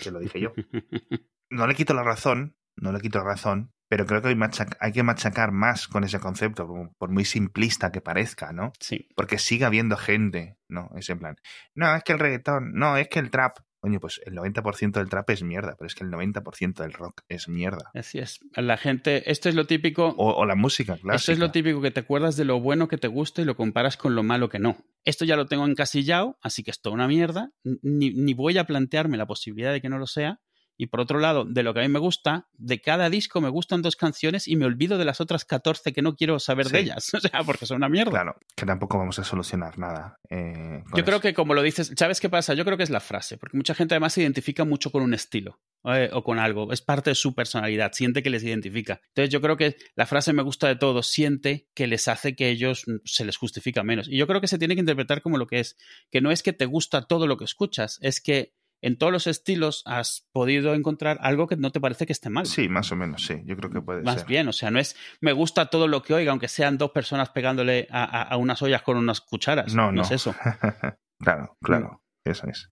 que 0.01 0.11
lo 0.11 0.19
dije 0.19 0.39
yo. 0.39 0.53
no 1.49 1.67
le 1.67 1.75
quito 1.75 1.93
la 1.93 2.03
razón, 2.03 2.55
no 2.75 2.91
le 2.91 2.99
quito 2.99 3.19
la 3.19 3.25
razón, 3.25 3.71
pero 3.89 4.05
creo 4.05 4.21
que 4.21 4.29
hay, 4.29 4.37
hay, 4.79 4.91
que 4.91 5.03
machacar 5.03 5.51
más 5.51 5.87
con 5.87 6.03
ese 6.03 6.19
concepto, 6.19 6.67
por 6.97 7.09
muy 7.09 7.25
simplista 7.25 7.91
que 7.91 8.01
parezca, 8.01 8.51
¿no? 8.53 8.71
Sí. 8.79 9.07
Porque 9.15 9.39
sigue 9.39 9.65
habiendo 9.65 9.97
gente, 9.97 10.57
¿no? 10.67 10.91
Es 10.95 11.09
en 11.09 11.19
plan, 11.19 11.35
no, 11.73 11.95
es 11.95 12.03
que 12.03 12.13
el 12.13 12.19
reggaetón, 12.19 12.73
no, 12.73 12.97
es 12.97 13.07
que 13.07 13.19
el 13.19 13.31
trap, 13.31 13.57
Coño, 13.79 13.99
pues 13.99 14.19
el 14.25 14.33
90% 14.35 14.91
del 14.91 15.09
trap 15.09 15.29
es 15.29 15.41
mierda, 15.41 15.75
pero 15.77 15.87
es 15.87 15.95
que 15.95 16.03
el 16.03 16.11
90% 16.11 16.81
del 16.81 16.93
rock 16.93 17.21
es 17.29 17.47
mierda. 17.47 17.91
Así 17.93 18.19
es. 18.19 18.39
La 18.55 18.77
gente, 18.77 19.31
esto 19.31 19.47
es 19.47 19.55
lo 19.55 19.65
típico. 19.65 20.13
O, 20.17 20.45
la 20.45 20.55
música, 20.55 20.97
claro. 20.97 21.15
Esto 21.15 21.31
es 21.31 21.39
lo 21.39 21.51
típico 21.51 21.81
que 21.81 21.91
te 21.91 22.01
acuerdas 22.01 22.35
de 22.35 22.45
lo 22.45 22.59
bueno 22.59 22.87
que 22.87 22.97
te 22.97 23.07
gusta 23.07 23.41
y 23.41 23.45
lo 23.45 23.55
comparas 23.55 23.95
con 23.95 24.15
lo 24.15 24.23
malo 24.23 24.49
que 24.49 24.59
no. 24.59 24.77
Esto 25.05 25.23
ya 25.23 25.37
lo 25.37 25.45
tengo 25.45 25.65
encasillado, 25.65 26.37
así 26.41 26.63
que 26.63 26.71
es 26.71 26.81
toda 26.81 26.93
una 26.95 27.07
mierda. 27.07 27.51
Ni, 27.63 28.11
ni 28.11 28.33
voy 28.33 28.57
a 28.57 28.65
plantearme 28.65 29.17
la 29.17 29.27
posibilidad 29.27 29.71
de 29.71 29.81
que 29.81 29.89
no 29.89 29.97
lo 29.97 30.07
sea. 30.07 30.41
Y 30.81 30.87
por 30.87 31.01
otro 31.01 31.19
lado, 31.19 31.43
de 31.43 31.61
lo 31.61 31.73
que 31.73 31.81
a 31.81 31.83
mí 31.83 31.89
me 31.89 31.99
gusta, 31.99 32.47
de 32.53 32.79
cada 32.79 33.09
disco 33.09 33.41
me 33.41 33.49
gustan 33.49 33.81
dos 33.81 33.97
canciones 33.97 34.47
y 34.47 34.55
me 34.55 34.65
olvido 34.65 34.97
de 34.97 35.03
las 35.03 35.19
otras 35.19 35.43
14 35.43 35.91
que 35.91 36.01
no 36.01 36.15
quiero 36.15 36.39
saber 36.39 36.69
de 36.69 36.79
ellas. 36.79 37.11
O 37.19 37.21
sea, 37.21 37.43
porque 37.43 37.65
son 37.65 37.77
una 37.77 37.89
mierda. 37.89 38.11
Claro, 38.11 38.37
que 38.55 38.65
tampoco 38.65 38.97
vamos 38.97 39.19
a 39.19 39.25
solucionar 39.25 39.77
nada. 39.77 40.19
Eh, 40.29 40.81
Yo 40.95 41.03
creo 41.03 41.19
que 41.19 41.33
como 41.33 41.53
lo 41.53 41.61
dices, 41.61 41.91
¿sabes 41.97 42.21
qué 42.21 42.29
pasa? 42.29 42.53
Yo 42.53 42.63
creo 42.63 42.77
que 42.77 42.83
es 42.83 42.89
la 42.89 43.01
frase, 43.01 43.37
porque 43.37 43.57
mucha 43.57 43.75
gente 43.75 43.95
además 43.95 44.13
se 44.13 44.21
identifica 44.21 44.63
mucho 44.63 44.89
con 44.89 45.03
un 45.03 45.13
estilo. 45.13 45.59
Eh, 45.85 46.09
o 46.11 46.23
con 46.25 46.39
algo, 46.39 46.73
es 46.73 46.81
parte 46.81 47.11
de 47.11 47.15
su 47.15 47.33
personalidad, 47.33 47.93
siente 47.93 48.21
que 48.21 48.29
les 48.29 48.43
identifica. 48.43 48.99
Entonces 49.09 49.31
yo 49.31 49.39
creo 49.39 49.55
que 49.55 49.77
la 49.95 50.05
frase 50.05 50.33
me 50.33 50.43
gusta 50.43 50.67
de 50.67 50.75
todo, 50.75 51.03
siente 51.03 51.69
que 51.73 51.87
les 51.87 52.09
hace 52.09 52.35
que 52.35 52.49
ellos 52.49 52.83
mm, 52.85 52.97
se 53.05 53.23
les 53.23 53.37
justifica 53.37 53.81
menos. 53.81 54.09
Y 54.09 54.17
yo 54.17 54.27
creo 54.27 54.41
que 54.41 54.47
se 54.47 54.59
tiene 54.59 54.75
que 54.75 54.81
interpretar 54.81 55.21
como 55.21 55.37
lo 55.37 55.47
que 55.47 55.61
es, 55.61 55.77
que 56.11 56.19
no 56.19 56.31
es 56.31 56.43
que 56.43 56.51
te 56.51 56.65
gusta 56.65 57.03
todo 57.03 57.27
lo 57.27 57.37
que 57.37 57.45
escuchas, 57.45 57.97
es 58.01 58.19
que 58.19 58.55
en 58.81 58.97
todos 58.97 59.11
los 59.11 59.27
estilos 59.27 59.83
has 59.85 60.27
podido 60.31 60.73
encontrar 60.73 61.17
algo 61.21 61.47
que 61.47 61.57
no 61.57 61.71
te 61.71 61.79
parece 61.79 62.05
que 62.05 62.13
esté 62.13 62.29
mal. 62.29 62.45
Sí, 62.45 62.69
más 62.69 62.91
o 62.91 62.95
menos, 62.95 63.25
sí. 63.25 63.41
Yo 63.45 63.55
creo 63.57 63.69
que 63.69 63.81
puede 63.81 64.03
más 64.03 64.15
ser. 64.15 64.23
Más 64.23 64.27
bien, 64.27 64.47
o 64.47 64.53
sea, 64.53 64.71
no 64.71 64.79
es 64.79 64.95
me 65.21 65.33
gusta 65.33 65.67
todo 65.67 65.87
lo 65.87 66.01
que 66.01 66.13
oiga, 66.13 66.31
aunque 66.31 66.47
sean 66.47 66.77
dos 66.77 66.91
personas 66.91 67.29
pegándole 67.29 67.87
a, 67.91 68.35
unas 68.37 68.61
ollas 68.61 68.81
con 68.81 68.97
unas 68.97 69.21
cucharas. 69.21 69.73
No, 69.73 69.91
no, 69.91 70.01
es 70.01 70.11
eso. 70.11 70.35
claro, 71.19 71.57
claro, 71.61 72.03
mm. 72.25 72.29
eso 72.29 72.47
es. 72.47 72.69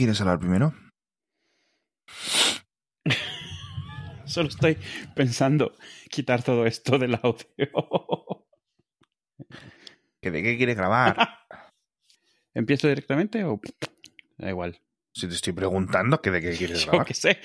Quieres 0.00 0.20
hablar 0.22 0.38
primero? 0.38 0.72
Solo 4.24 4.48
estoy 4.48 4.78
pensando 5.14 5.76
quitar 6.08 6.42
todo 6.42 6.64
esto 6.64 6.98
del 6.98 7.16
audio. 7.16 7.44
¿Que 10.22 10.30
¿De 10.30 10.42
qué 10.42 10.56
quieres 10.56 10.76
grabar? 10.76 11.16
¿Empiezo 12.54 12.88
directamente 12.88 13.44
o 13.44 13.60
da 14.38 14.48
igual? 14.48 14.80
Si 15.12 15.28
te 15.28 15.34
estoy 15.34 15.52
preguntando 15.52 16.22
que 16.22 16.30
de 16.30 16.40
qué 16.40 16.56
quieres 16.56 16.86
grabar. 16.86 17.02
Yo 17.02 17.04
qué 17.06 17.14
sé, 17.14 17.38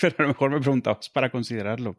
pero 0.00 0.14
a 0.18 0.22
lo 0.22 0.28
mejor 0.28 0.50
me 0.52 0.60
preguntabas 0.60 1.10
para 1.10 1.30
considerarlo. 1.30 1.96